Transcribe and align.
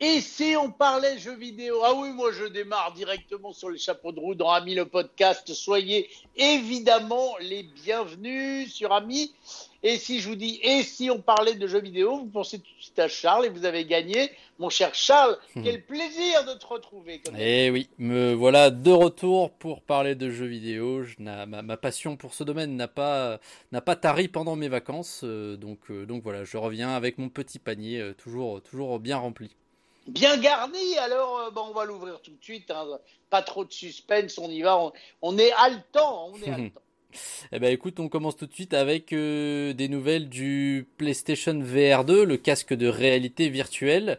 Et 0.00 0.20
si 0.20 0.54
on 0.56 0.70
parlait 0.70 1.18
jeux 1.18 1.34
vidéo? 1.36 1.80
Ah 1.84 1.92
oui, 1.92 2.10
moi 2.12 2.30
je 2.30 2.44
démarre 2.44 2.92
directement 2.94 3.52
sur 3.52 3.68
les 3.68 3.78
chapeaux 3.78 4.12
de 4.12 4.20
roue 4.20 4.36
dans 4.36 4.48
Ami 4.50 4.76
le 4.76 4.84
podcast. 4.86 5.52
Soyez 5.52 6.08
évidemment 6.36 7.34
les 7.40 7.64
bienvenus 7.64 8.72
sur 8.72 8.92
Ami. 8.92 9.32
Et 9.82 9.96
si 9.96 10.20
je 10.20 10.28
vous 10.28 10.36
dis, 10.36 10.60
et 10.62 10.84
si 10.84 11.10
on 11.10 11.20
parlait 11.20 11.54
de 11.56 11.66
jeux 11.66 11.80
vidéo, 11.80 12.16
vous 12.18 12.26
pensez 12.26 12.58
tout 12.60 12.64
de 12.78 12.82
suite 12.82 12.98
à 13.00 13.08
Charles 13.08 13.46
et 13.46 13.48
vous 13.48 13.64
avez 13.64 13.84
gagné. 13.86 14.30
Mon 14.60 14.70
cher 14.70 14.94
Charles, 14.94 15.36
Hmm. 15.56 15.64
quel 15.64 15.84
plaisir 15.84 16.44
de 16.44 16.54
te 16.56 16.66
retrouver. 16.66 17.20
comme 17.20 17.34
Eh 17.36 17.68
oui, 17.70 17.88
me 17.98 18.34
voilà 18.34 18.70
de 18.70 18.90
retour 18.92 19.50
pour 19.50 19.82
parler 19.82 20.14
de 20.14 20.30
jeux 20.30 20.46
vidéo. 20.46 21.02
Je 21.02 21.16
n'a- 21.18 21.46
ma, 21.46 21.62
ma 21.62 21.76
passion 21.76 22.16
pour 22.16 22.34
ce 22.34 22.44
domaine 22.44 22.76
n'a 22.76 22.86
pas, 22.88 23.40
n'a 23.72 23.80
pas 23.80 23.96
tari 23.96 24.28
pendant 24.28 24.54
mes 24.54 24.68
vacances. 24.68 25.22
euh, 25.24 25.56
donc, 25.56 25.90
euh, 25.90 26.06
donc 26.06 26.22
voilà, 26.22 26.44
je 26.44 26.56
reviens 26.56 26.90
avec 26.90 27.18
mon 27.18 27.28
petit 27.28 27.58
panier, 27.58 28.00
euh, 28.00 28.14
toujours, 28.14 28.62
toujours 28.62 29.00
bien 29.00 29.16
rempli. 29.16 29.50
Bien 30.08 30.36
garni, 30.38 30.96
alors 30.98 31.52
bon, 31.52 31.66
on 31.68 31.72
va 31.72 31.84
l'ouvrir 31.84 32.20
tout 32.22 32.30
de 32.30 32.42
suite. 32.42 32.70
hein. 32.70 32.98
Pas 33.30 33.42
trop 33.42 33.64
de 33.64 33.72
suspense, 33.72 34.38
on 34.38 34.48
y 34.50 34.62
va. 34.62 34.78
On, 34.78 34.92
on 35.22 35.38
est 35.38 35.52
haletant, 35.52 36.28
on 36.32 36.36
est 36.42 36.50
haletant. 36.50 36.80
Eh 37.52 37.58
ben 37.58 37.72
écoute, 37.72 38.00
on 38.00 38.08
commence 38.08 38.36
tout 38.36 38.46
de 38.46 38.52
suite 38.52 38.74
avec 38.74 39.12
euh, 39.12 39.72
des 39.72 39.88
nouvelles 39.88 40.28
du 40.28 40.86
PlayStation 40.96 41.58
VR 41.58 42.04
2, 42.04 42.24
le 42.24 42.36
casque 42.36 42.74
de 42.74 42.86
réalité 42.86 43.48
virtuelle 43.48 44.18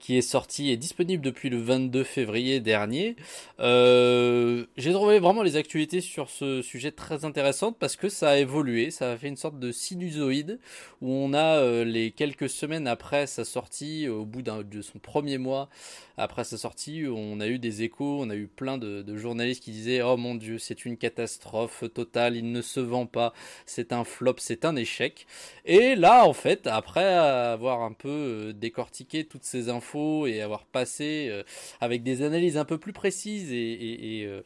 qui 0.00 0.16
est 0.16 0.22
sorti 0.22 0.70
et 0.70 0.76
disponible 0.76 1.22
depuis 1.22 1.50
le 1.50 1.58
22 1.58 2.04
février 2.04 2.58
dernier. 2.60 3.16
Euh, 3.60 4.64
J'ai 4.76 4.92
trouvé 4.92 5.18
vraiment 5.18 5.42
les 5.42 5.56
actualités 5.56 6.00
sur 6.00 6.30
ce 6.30 6.62
sujet 6.62 6.90
très 6.90 7.24
intéressantes 7.24 7.76
parce 7.78 7.96
que 7.96 8.08
ça 8.08 8.30
a 8.30 8.36
évolué, 8.38 8.90
ça 8.90 9.12
a 9.12 9.16
fait 9.16 9.28
une 9.28 9.36
sorte 9.36 9.58
de 9.58 9.70
sinusoïde 9.70 10.58
où 11.02 11.12
on 11.12 11.34
a 11.34 11.58
euh, 11.58 11.84
les 11.84 12.10
quelques 12.12 12.48
semaines 12.48 12.86
après 12.86 13.26
sa 13.26 13.44
sortie, 13.44 14.08
au 14.08 14.24
bout 14.24 14.42
de 14.42 14.80
son 14.82 14.98
premier 14.98 15.38
mois 15.38 15.68
après 16.16 16.44
sa 16.44 16.58
sortie, 16.58 17.04
on 17.08 17.40
a 17.40 17.46
eu 17.46 17.58
des 17.58 17.82
échos, 17.82 18.18
on 18.20 18.28
a 18.28 18.34
eu 18.36 18.46
plein 18.46 18.76
de 18.78 19.16
journalistes 19.16 19.62
qui 19.62 19.70
disaient 19.70 20.02
Oh 20.02 20.16
mon 20.16 20.34
dieu, 20.34 20.58
c'est 20.58 20.84
une 20.84 20.96
catastrophe 20.96 21.84
totale, 21.94 22.36
il 22.40 22.52
ne 22.52 22.62
se 22.62 22.80
vend 22.80 23.06
pas, 23.06 23.32
c'est 23.66 23.92
un 23.92 24.04
flop, 24.04 24.36
c'est 24.38 24.64
un 24.64 24.76
échec. 24.76 25.26
Et 25.64 25.94
là, 25.94 26.26
en 26.26 26.32
fait, 26.32 26.66
après 26.66 27.04
avoir 27.04 27.82
un 27.82 27.92
peu 27.92 28.08
euh, 28.08 28.52
décortiqué 28.52 29.24
toutes 29.24 29.44
ces 29.44 29.68
infos 29.68 30.26
et 30.26 30.40
avoir 30.40 30.64
passé 30.64 31.28
euh, 31.30 31.42
avec 31.80 32.02
des 32.02 32.22
analyses 32.22 32.56
un 32.56 32.64
peu 32.64 32.78
plus 32.78 32.92
précises 32.92 33.52
et, 33.52 34.24
euh, 34.26 34.42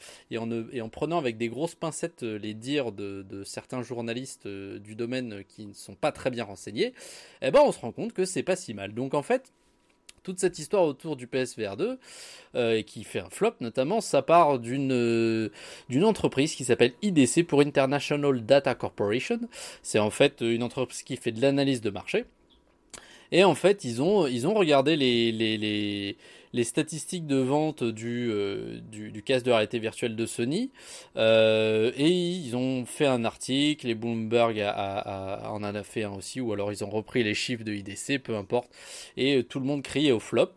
en, 0.82 0.88
prenant 0.88 1.18
avec 1.18 1.36
des 1.36 1.48
grosses 1.48 1.74
pincettes 1.74 2.22
les 2.22 2.54
dires 2.54 2.92
de, 2.92 3.42
certains 3.44 3.82
journalistes 3.82 4.46
du 4.46 4.94
domaine 4.94 5.44
qui 5.48 5.66
ne 5.66 5.72
sont 5.72 5.94
pas 5.94 6.12
très 6.12 6.30
bien 6.30 6.44
renseignés, 6.44 6.94
eh 7.42 7.50
ben 7.50 7.60
on 7.64 7.72
se 7.72 7.80
rend 7.80 7.92
compte 7.92 8.12
que 8.12 8.24
c'est 8.24 8.42
pas 8.42 8.56
si 8.56 8.74
mal. 8.74 8.94
Donc 8.94 9.14
en 9.14 9.22
fait, 9.22 9.52
toute 10.25 10.41
cette 10.41 10.58
histoire 10.58 10.83
autour 10.84 11.14
du 11.14 11.28
PSVR 11.28 11.77
2 11.77 11.98
euh, 12.56 12.72
et 12.72 12.83
qui 12.83 13.05
fait 13.05 13.20
un 13.20 13.30
flop 13.30 13.55
notamment, 13.61 14.00
ça 14.00 14.22
part 14.22 14.58
d'une 14.58 14.92
euh, 14.92 15.50
entreprise 16.03 16.56
qui 16.56 16.64
s'appelle 16.64 16.92
IDC 17.03 17.47
pour 17.47 17.61
International 17.61 18.45
Data 18.45 18.75
Corporation. 18.75 19.39
C'est 19.83 20.00
en 20.00 20.11
fait 20.11 20.41
une 20.41 20.64
entreprise 20.64 21.02
qui 21.02 21.17
fait 21.17 21.30
de 21.30 21.41
l'analyse 21.41 21.80
de 21.80 21.91
marché. 21.91 22.25
Et 23.33 23.45
en 23.45 23.55
fait, 23.55 23.84
ils 23.84 24.00
ont, 24.00 24.25
regardé 24.55 24.97
les, 24.97 26.17
les 26.55 26.62
statistiques 26.62 27.27
de 27.27 27.36
vente 27.36 27.83
du, 27.83 28.30
euh, 28.30 28.78
du, 28.80 29.22
casque 29.24 29.44
de 29.44 29.50
réalité 29.50 29.80
virtuelle 29.80 30.14
de 30.14 30.24
Sony. 30.24 30.70
Euh, 31.16 31.91
et 31.96 32.08
ils 32.08 32.56
ont 32.56 32.86
fait 32.86 33.06
un 33.06 33.24
article, 33.24 33.88
et 33.88 33.94
Bloomberg 33.96 34.61
en 34.61 35.62
a 35.64 35.83
fait 35.83 36.05
un 36.05 36.12
aussi, 36.12 36.41
ou 36.41 36.52
alors 36.52 36.72
ils 36.72 36.84
ont 36.84 36.91
repris 36.91 37.24
les 37.24 37.34
chiffres 37.34 37.64
de 37.64 37.72
IDC, 37.72 38.22
peu 38.22 38.36
importe. 38.36 38.70
Et 39.16 39.38
euh, 39.38 39.42
tout 39.42 39.58
le 39.58 39.66
monde 39.66 39.83
criait 39.83 40.12
au 40.12 40.20
flop. 40.20 40.52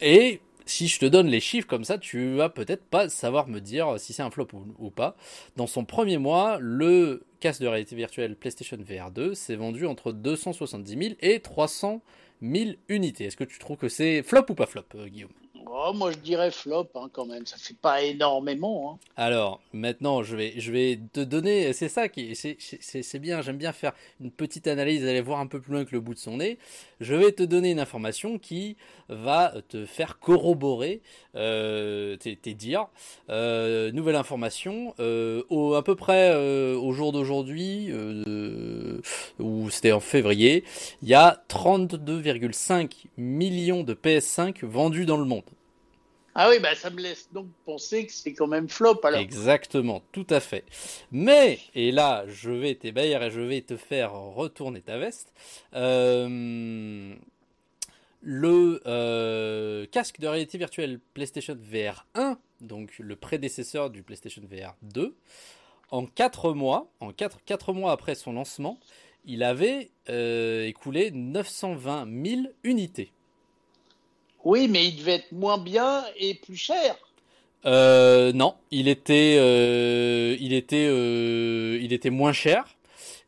Et 0.00 0.40
si 0.64 0.86
je 0.86 1.00
te 1.00 1.06
donne 1.06 1.26
les 1.26 1.40
chiffres 1.40 1.66
comme 1.66 1.84
ça, 1.84 1.98
tu 1.98 2.36
vas 2.36 2.50
peut-être 2.50 2.84
pas 2.84 3.08
savoir 3.08 3.48
me 3.48 3.58
dire 3.58 3.98
si 3.98 4.12
c'est 4.12 4.22
un 4.22 4.30
flop 4.30 4.46
ou, 4.52 4.64
ou 4.78 4.90
pas. 4.90 5.16
Dans 5.56 5.66
son 5.66 5.84
premier 5.84 6.18
mois, 6.18 6.58
le 6.60 7.24
casque 7.40 7.62
de 7.62 7.66
réalité 7.66 7.96
virtuelle 7.96 8.36
PlayStation 8.36 8.76
VR 8.76 9.10
2 9.10 9.34
s'est 9.34 9.56
vendu 9.56 9.86
entre 9.86 10.12
270 10.12 10.98
000 10.98 11.14
et 11.20 11.40
300 11.40 12.00
000 12.42 12.72
unités. 12.88 13.24
Est-ce 13.24 13.36
que 13.36 13.44
tu 13.44 13.58
trouves 13.58 13.76
que 13.76 13.88
c'est 13.88 14.22
flop 14.22 14.46
ou 14.50 14.54
pas 14.54 14.66
flop, 14.66 14.82
euh, 14.94 15.08
Guillaume? 15.08 15.30
Oh, 15.70 15.92
moi 15.94 16.12
je 16.12 16.16
dirais 16.18 16.50
flop 16.50 16.88
hein, 16.94 17.08
quand 17.12 17.26
même. 17.26 17.44
Ça 17.46 17.56
fait 17.58 17.76
pas 17.76 18.02
énormément. 18.02 18.92
hein. 18.92 18.98
Alors, 19.16 19.60
maintenant, 19.74 20.22
je 20.22 20.34
vais, 20.34 20.54
je 20.56 20.72
vais 20.72 20.98
te 21.12 21.20
donner, 21.20 21.72
c'est 21.74 21.88
ça 21.90 22.08
qui, 22.08 22.34
c'est- 22.34 23.18
bien, 23.18 23.42
j'aime 23.42 23.58
bien 23.58 23.72
faire 23.72 23.92
une 24.20 24.30
petite 24.30 24.66
analyse, 24.66 25.04
aller 25.04 25.20
voir 25.20 25.40
un 25.40 25.46
peu 25.46 25.60
plus 25.60 25.72
loin 25.72 25.84
que 25.84 25.92
le 25.92 26.00
bout 26.00 26.14
de 26.14 26.18
son 26.18 26.38
nez. 26.38 26.56
Je 27.00 27.14
vais 27.14 27.32
te 27.32 27.42
donner 27.42 27.70
une 27.72 27.80
information 27.80 28.38
qui 28.38 28.76
va 29.10 29.52
te 29.68 29.84
faire 29.84 30.18
corroborer 30.18 31.00
euh, 31.34 32.16
tes, 32.16 32.54
dires. 32.54 32.86
Euh, 33.28 33.92
nouvelle 33.92 34.16
information, 34.16 34.94
euh, 35.00 35.42
au, 35.50 35.74
à 35.74 35.82
peu 35.84 35.96
près 35.96 36.30
euh, 36.32 36.76
au 36.76 36.92
jour 36.92 37.12
d'aujourd'hui, 37.12 37.92
ou 39.38 39.70
c'était 39.70 39.92
en 39.92 40.00
février, 40.00 40.64
il 41.02 41.08
y 41.08 41.14
a 41.14 41.42
32,5 41.48 43.04
millions 43.18 43.82
de 43.82 43.94
PS5 43.94 44.64
vendus 44.64 45.04
dans 45.04 45.16
le 45.18 45.24
monde. 45.24 45.42
Ah 46.40 46.48
oui, 46.50 46.60
bah 46.60 46.76
ça 46.76 46.88
me 46.90 47.00
laisse 47.00 47.28
donc 47.32 47.48
penser 47.64 48.06
que 48.06 48.12
c'est 48.12 48.32
quand 48.32 48.46
même 48.46 48.68
flop 48.68 49.00
alors. 49.02 49.18
Exactement, 49.18 50.04
tout 50.12 50.26
à 50.30 50.38
fait. 50.38 50.64
Mais, 51.10 51.58
et 51.74 51.90
là, 51.90 52.24
je 52.28 52.50
vais 52.52 52.76
t'ébahir 52.76 53.24
et 53.24 53.30
je 53.32 53.40
vais 53.40 53.60
te 53.60 53.76
faire 53.76 54.12
retourner 54.12 54.80
ta 54.80 54.98
veste. 54.98 55.32
euh, 55.74 57.12
le 58.22 58.80
euh, 58.86 59.86
casque 59.86 60.20
de 60.20 60.28
réalité 60.28 60.58
virtuelle 60.58 61.00
PlayStation 61.12 61.56
VR 61.60 62.06
1, 62.14 62.38
donc 62.60 62.96
le 63.00 63.16
prédécesseur 63.16 63.90
du 63.90 64.04
PlayStation 64.04 64.42
VR 64.48 64.76
2, 64.82 65.16
en 65.90 66.06
4 66.06 66.52
mois, 66.52 66.88
en 67.00 67.12
4, 67.12 67.38
4 67.44 67.72
mois 67.72 67.90
après 67.90 68.14
son 68.14 68.32
lancement, 68.32 68.78
il 69.24 69.42
avait 69.42 69.90
euh, 70.08 70.66
écoulé 70.66 71.10
920 71.10 72.06
000 72.24 72.42
unités. 72.62 73.10
Oui, 74.50 74.66
mais 74.66 74.86
il 74.86 74.96
devait 74.96 75.16
être 75.16 75.32
moins 75.32 75.58
bien 75.58 76.04
et 76.16 76.32
plus 76.34 76.56
cher. 76.56 76.96
Euh, 77.66 78.32
non, 78.32 78.54
il 78.70 78.88
était, 78.88 79.36
euh, 79.38 80.34
il 80.40 80.54
était, 80.54 80.86
euh, 80.88 81.78
il 81.82 81.92
était 81.92 82.08
moins 82.08 82.32
cher 82.32 82.64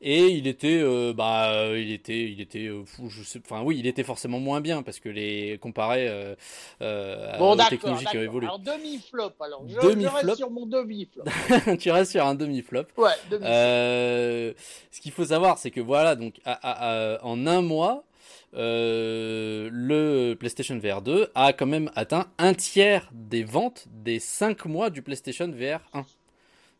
et 0.00 0.28
il 0.28 0.46
était, 0.46 0.80
euh, 0.80 1.12
bah, 1.12 1.52
il 1.76 1.92
était, 1.92 2.22
il 2.22 2.40
était, 2.40 2.68
euh, 2.68 2.84
fou, 2.86 3.10
je 3.10 3.22
sais, 3.22 3.38
enfin 3.44 3.60
oui, 3.62 3.76
il 3.78 3.86
était 3.86 4.02
forcément 4.02 4.40
moins 4.40 4.62
bien 4.62 4.82
parce 4.82 4.98
que 4.98 5.10
les 5.10 5.58
comparé 5.60 6.08
euh, 6.08 6.34
euh, 6.80 7.36
Bon, 7.36 7.52
aux 7.52 7.56
technologies 7.68 8.06
qui 8.06 8.16
ont 8.16 8.22
évolué. 8.22 8.46
Alors 8.46 8.58
demi-flop 8.60 9.32
alors. 9.40 9.62
Je, 9.68 9.74
Demi-flop. 9.78 10.20
je 10.22 10.26
reste 10.26 10.36
sur 10.38 10.50
mon 10.50 10.64
demi-flop. 10.64 11.24
tu 11.80 11.90
restes 11.90 12.12
sur 12.12 12.24
un 12.24 12.34
demi 12.34 12.62
flop. 12.62 12.84
Ouais, 12.96 13.10
demi-flop. 13.30 13.52
Euh, 13.52 14.52
ce 14.90 15.00
qu'il 15.02 15.12
faut 15.12 15.26
savoir, 15.26 15.58
c'est 15.58 15.70
que 15.70 15.82
voilà, 15.82 16.14
donc 16.16 16.36
à- 16.46 16.52
à- 16.52 17.16
à- 17.16 17.24
en 17.26 17.46
un 17.46 17.60
mois, 17.60 18.04
euh, 18.54 19.68
le 19.72 20.34
PlayStation 20.34 20.78
VR 20.78 21.02
2 21.02 21.30
a 21.34 21.52
quand 21.52 21.66
même 21.66 21.90
atteint 21.94 22.26
un 22.38 22.54
tiers 22.54 23.08
des 23.12 23.44
ventes 23.44 23.86
des 23.90 24.18
5 24.18 24.64
mois 24.66 24.90
du 24.90 25.02
PlayStation 25.02 25.48
VR 25.50 25.80
1. 25.94 26.04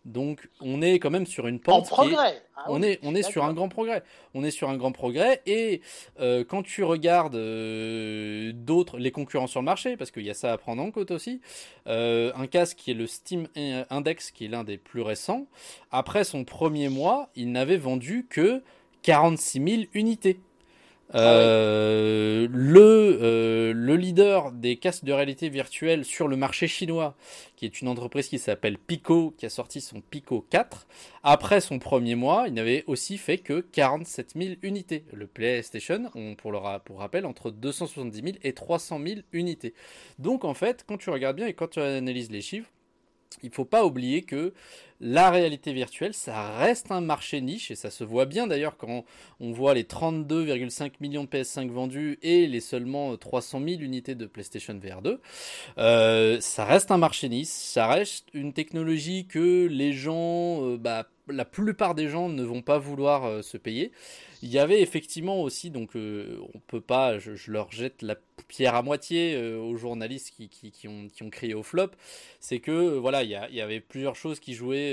Donc 0.07 0.49
on 0.63 0.81
est 0.81 0.99
quand 0.99 1.11
même 1.11 1.27
sur 1.27 1.47
une 1.47 1.57
en 1.57 1.59
pente 1.59 1.85
est- 1.87 1.89
progrès. 1.91 2.43
Ah 2.57 2.65
on 2.69 2.83
oui, 2.83 2.89
est, 2.89 2.99
on 3.03 3.15
est 3.15 3.23
sur 3.23 3.45
un 3.45 3.53
grand 3.53 3.69
progrès. 3.69 4.03
On 4.33 4.43
est 4.45 4.51
sur 4.51 4.71
un 4.71 4.77
grand 4.79 4.93
progrès. 4.93 5.43
Et 5.47 5.83
euh, 6.21 6.43
quand 6.43 6.63
tu 6.63 6.85
regardes 6.85 7.35
euh, 7.37 8.53
d'autres, 8.55 8.99
les 8.99 9.11
concurrents 9.11 9.47
sur 9.47 9.61
le 9.61 9.67
marché, 9.67 9.97
parce 9.99 10.11
qu'il 10.11 10.25
y 10.25 10.31
a 10.31 10.35
ça 10.35 10.53
à 10.53 10.59
prendre 10.59 10.83
en 10.83 10.91
compte 10.91 11.11
aussi, 11.11 11.41
euh, 11.87 12.33
un 12.35 12.47
casque 12.47 12.79
qui 12.79 12.91
est 12.91 12.95
le 12.95 13.07
Steam 13.07 13.47
Index, 13.91 14.31
qui 14.31 14.47
est 14.47 14.49
l'un 14.49 14.65
des 14.65 14.79
plus 14.79 15.03
récents, 15.03 15.47
après 15.91 16.25
son 16.25 16.45
premier 16.45 16.89
mois, 16.89 17.29
il 17.37 17.53
n'avait 17.53 17.77
vendu 17.79 18.27
que 18.29 18.63
46 19.03 19.63
000 19.67 19.83
unités. 19.95 20.41
Euh, 21.15 22.47
le, 22.53 23.19
euh, 23.21 23.73
le 23.75 23.97
leader 23.97 24.53
des 24.53 24.77
casques 24.77 25.05
de 25.05 25.13
réalité 25.13 25.49
virtuelle 25.49 26.05
sur 26.05 26.29
le 26.29 26.37
marché 26.37 26.69
chinois, 26.69 27.17
qui 27.57 27.65
est 27.65 27.81
une 27.81 27.89
entreprise 27.89 28.29
qui 28.29 28.39
s'appelle 28.39 28.79
Pico, 28.79 29.35
qui 29.37 29.47
a 29.47 29.51
sorti 29.51 29.81
son 29.81 30.01
Pico 30.01 30.47
4, 30.51 30.87
après 31.25 31.61
son 31.61 31.79
premier 31.79 32.15
mois, 32.15 32.45
il 32.47 32.55
n'avait 32.55 32.85
aussi 32.87 33.19
fait 33.19 33.39
que 33.39 33.61
47 33.61 34.35
000 34.37 34.55
unités. 34.63 35.05
Le 35.13 35.27
PlayStation, 35.27 36.11
on, 36.15 36.37
pour, 36.37 36.53
le, 36.53 36.59
pour 36.85 37.01
rappel, 37.01 37.27
entre 37.27 37.51
270 37.51 38.23
000 38.23 38.37
et 38.43 38.53
300 38.53 39.01
000 39.05 39.21
unités. 39.33 39.75
Donc 40.19 40.45
en 40.45 40.55
fait, 40.55 40.85
quand 40.87 40.97
tu 40.97 41.11
regardes 41.11 41.37
bien 41.37 41.47
et 41.47 41.55
quand 41.55 41.69
tu 41.69 41.81
analyses 41.81 42.31
les 42.31 42.41
chiffres, 42.41 42.71
il 43.43 43.51
faut 43.51 43.65
pas 43.65 43.85
oublier 43.85 44.23
que 44.23 44.53
la 45.01 45.31
réalité 45.31 45.73
virtuelle, 45.73 46.15
ça 46.15 46.57
reste 46.59 46.91
un 46.91 47.01
marché 47.01 47.41
niche 47.41 47.71
et 47.71 47.75
ça 47.75 47.91
se 47.91 48.05
voit 48.05 48.27
bien 48.27 48.47
d'ailleurs 48.47 48.77
quand 48.77 49.05
on 49.41 49.53
voit 49.53 49.75
les 49.75 49.85
32,5 49.85 50.93
millions 51.01 51.25
de 51.25 51.29
PS5 51.29 51.71
vendus 51.71 52.19
et 52.23 52.47
les 52.47 52.61
seulement 52.61 53.17
300 53.17 53.61
000 53.67 53.81
unités 53.81 54.15
de 54.15 54.27
PlayStation 54.27 54.79
VR 54.79 55.03
2. 55.03 55.21
Euh, 55.79 56.41
ça 56.41 56.65
reste 56.65 56.91
un 56.91 56.99
marché 56.99 57.29
niche, 57.29 57.49
ça 57.49 57.87
reste 57.87 58.27
une 58.35 58.53
technologie 58.53 59.27
que 59.27 59.67
les 59.67 59.93
gens, 59.93 60.67
euh, 60.67 60.77
bah, 60.77 61.07
la 61.29 61.45
plupart 61.45 61.95
des 61.95 62.09
gens 62.09 62.29
ne 62.29 62.43
vont 62.43 62.63
pas 62.63 62.79
vouloir 62.79 63.25
euh, 63.25 63.43
se 63.43 63.57
payer. 63.57 63.93
Il 64.43 64.51
y 64.51 64.59
avait 64.59 64.81
effectivement 64.81 65.43
aussi, 65.43 65.71
donc 65.71 65.91
on 65.95 66.59
peut 66.67 66.81
pas, 66.81 67.19
je, 67.19 67.33
leur 67.51 67.71
jette 67.71 68.01
la 68.01 68.17
pierre 68.49 68.75
à 68.75 68.81
moitié 68.81 69.37
aux 69.37 69.77
journalistes 69.77 70.33
qui, 70.35 70.49
qui, 70.49 70.89
ont, 70.89 71.09
qui 71.09 71.23
ont 71.23 71.29
crié 71.29 71.53
au 71.53 71.63
flop, 71.63 71.91
c'est 72.41 72.59
que 72.59 72.97
voilà, 72.97 73.23
il 73.23 73.29
y, 73.29 73.61
avait 73.61 73.81
plusieurs 73.81 74.17
choses 74.17 74.41
qui 74.41 74.55
jouaient, 74.55 74.90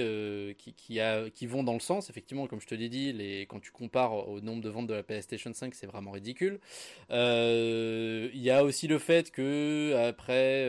qui, 0.57 0.73
qui, 0.73 0.99
a, 0.99 1.29
qui 1.29 1.47
vont 1.47 1.63
dans 1.63 1.73
le 1.73 1.79
sens. 1.79 2.09
Effectivement, 2.09 2.47
comme 2.47 2.61
je 2.61 2.67
te 2.67 2.75
l'ai 2.75 2.89
dit, 2.89 3.13
les, 3.13 3.41
quand 3.41 3.59
tu 3.59 3.71
compares 3.71 4.27
au 4.27 4.39
nombre 4.41 4.61
de 4.61 4.69
ventes 4.69 4.87
de 4.87 4.93
la 4.93 5.03
PlayStation 5.03 5.51
5, 5.53 5.73
c'est 5.75 5.87
vraiment 5.87 6.11
ridicule. 6.11 6.59
Il 7.09 8.41
y 8.41 8.49
a 8.49 8.63
aussi 8.63 8.87
le 8.87 8.99
fait 8.99 9.31
que 9.31 9.95
après, 10.07 10.67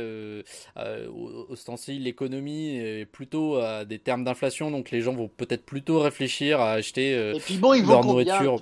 ostensiblement, 1.49 2.05
l'économie 2.05 2.77
est 2.77 3.07
plutôt 3.07 3.57
à 3.57 3.85
des 3.85 3.99
termes 3.99 4.25
d'inflation, 4.25 4.71
donc 4.71 4.91
les 4.91 5.01
gens 5.01 5.15
vont 5.15 5.29
peut-être 5.29 5.65
plutôt 5.65 6.01
réfléchir 6.01 6.61
à 6.61 6.73
acheter 6.73 7.13
Et 7.13 7.41
puis 7.41 7.57
bon, 7.59 7.73
leur 7.73 8.05
nourriture. 8.05 8.59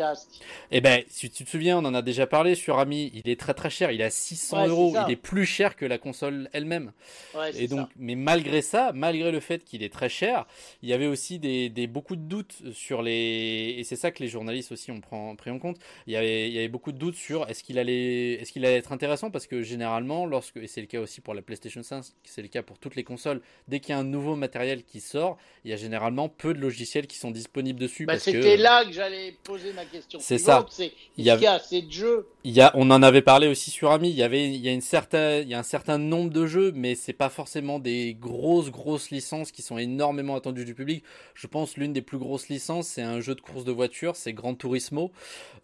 Eh 0.70 0.80
ben, 0.80 1.02
si 1.08 1.30
tu 1.30 1.44
te 1.44 1.50
souviens, 1.50 1.78
on 1.78 1.84
en 1.84 1.94
a 1.94 2.02
déjà 2.02 2.26
parlé 2.26 2.54
sur 2.54 2.78
Ami. 2.78 3.10
Il 3.14 3.28
est 3.30 3.38
très 3.38 3.54
très 3.54 3.70
cher. 3.70 3.90
Il 3.90 4.00
est 4.00 4.04
à 4.04 4.10
600 4.10 4.68
euros. 4.68 4.94
Il 5.06 5.12
est 5.12 5.16
plus 5.16 5.46
cher 5.46 5.76
que 5.76 5.84
la 5.84 5.98
console 5.98 6.48
elle-même. 6.52 6.92
Ouais, 7.34 7.50
et 7.56 7.68
donc, 7.68 7.88
ça. 7.88 7.94
mais 7.98 8.14
malgré 8.14 8.62
ça, 8.62 8.92
malgré 8.94 9.30
le 9.30 9.40
fait 9.40 9.64
qu'il 9.64 9.82
est 9.82 9.92
très 9.92 10.08
cher, 10.08 10.46
il 10.82 10.88
y 10.88 10.92
avait 10.92 11.06
aussi 11.06 11.38
des, 11.38 11.68
des 11.68 11.86
beaucoup 11.86 12.16
de 12.16 12.22
doutes 12.22 12.56
sur 12.72 13.02
les. 13.02 13.76
Et 13.78 13.84
c'est 13.84 13.96
ça 13.96 14.10
que 14.10 14.22
les 14.22 14.28
journalistes 14.28 14.72
aussi 14.72 14.90
ont 14.90 15.00
pris 15.00 15.50
en 15.50 15.58
compte. 15.58 15.78
Il 16.06 16.12
y 16.12 16.16
avait, 16.16 16.48
il 16.48 16.54
y 16.54 16.58
avait 16.58 16.68
beaucoup 16.68 16.92
de 16.92 16.98
doutes 16.98 17.16
sur 17.16 17.48
est-ce 17.48 17.62
qu'il 17.62 17.78
allait, 17.78 18.34
est-ce 18.34 18.52
qu'il 18.52 18.64
allait 18.64 18.76
être 18.76 18.92
intéressant 18.92 19.30
parce 19.30 19.46
que 19.46 19.62
généralement, 19.62 20.26
lorsque 20.26 20.56
et 20.56 20.66
c'est 20.66 20.80
le 20.80 20.86
cas 20.86 21.00
aussi 21.00 21.20
pour 21.20 21.34
la 21.34 21.42
PlayStation 21.42 21.82
5, 21.82 22.04
c'est 22.24 22.42
le 22.42 22.48
cas 22.48 22.62
pour 22.62 22.78
toutes 22.78 22.96
les 22.96 23.04
consoles. 23.04 23.40
Dès 23.68 23.80
qu'il 23.80 23.90
y 23.90 23.92
a 23.92 23.98
un 23.98 24.04
nouveau 24.04 24.36
matériel 24.36 24.84
qui 24.84 25.00
sort, 25.00 25.38
il 25.64 25.70
y 25.70 25.74
a 25.74 25.76
généralement 25.76 26.28
peu 26.28 26.54
de 26.54 26.60
logiciels 26.60 27.06
qui 27.06 27.18
sont 27.18 27.30
disponibles 27.30 27.78
dessus. 27.78 28.06
Bah, 28.06 28.18
C'était 28.18 28.56
que... 28.56 28.62
là 28.62 28.84
que 28.84 28.92
j'allais 28.92 29.34
poser 29.44 29.72
ma 29.72 29.84
question. 29.84 30.18
C'est 30.20 30.38
ça. 30.38 30.66
Il 31.16 31.24
y, 31.24 31.30
a... 31.30 31.36
y 31.36 31.46
a 31.46 31.54
assez 31.54 31.82
de 31.82 31.90
jeux? 31.90 32.26
Il 32.44 32.52
y 32.52 32.60
a, 32.60 32.70
on 32.74 32.90
en 32.90 33.02
avait 33.02 33.22
parlé 33.22 33.48
aussi 33.48 33.70
sur 33.70 33.90
Ami. 33.90 34.10
Il 34.10 34.16
y 34.16 34.22
avait, 34.22 34.46
il 34.46 34.60
y 34.60 34.68
a 34.68 34.72
une 34.72 34.80
certaine, 34.80 35.42
il 35.42 35.50
y 35.50 35.54
a 35.54 35.58
un 35.58 35.64
certain 35.64 35.98
nombre 35.98 36.30
de 36.30 36.46
jeux, 36.46 36.72
mais 36.74 36.94
c'est 36.94 37.12
pas 37.12 37.28
forcément 37.28 37.78
des 37.78 38.14
grosses 38.14 38.70
grosses 38.70 39.10
licences 39.10 39.52
qui 39.52 39.62
sont 39.62 39.78
énormément 39.78 40.36
attendues 40.36 40.45
du 40.52 40.74
public. 40.74 41.04
Je 41.34 41.46
pense 41.46 41.76
l'une 41.76 41.92
des 41.92 42.02
plus 42.02 42.18
grosses 42.18 42.48
licences, 42.48 42.88
c'est 42.88 43.02
un 43.02 43.20
jeu 43.20 43.34
de 43.34 43.40
course 43.40 43.64
de 43.64 43.72
voiture, 43.72 44.16
c'est 44.16 44.32
Gran 44.32 44.54
Turismo. 44.54 45.12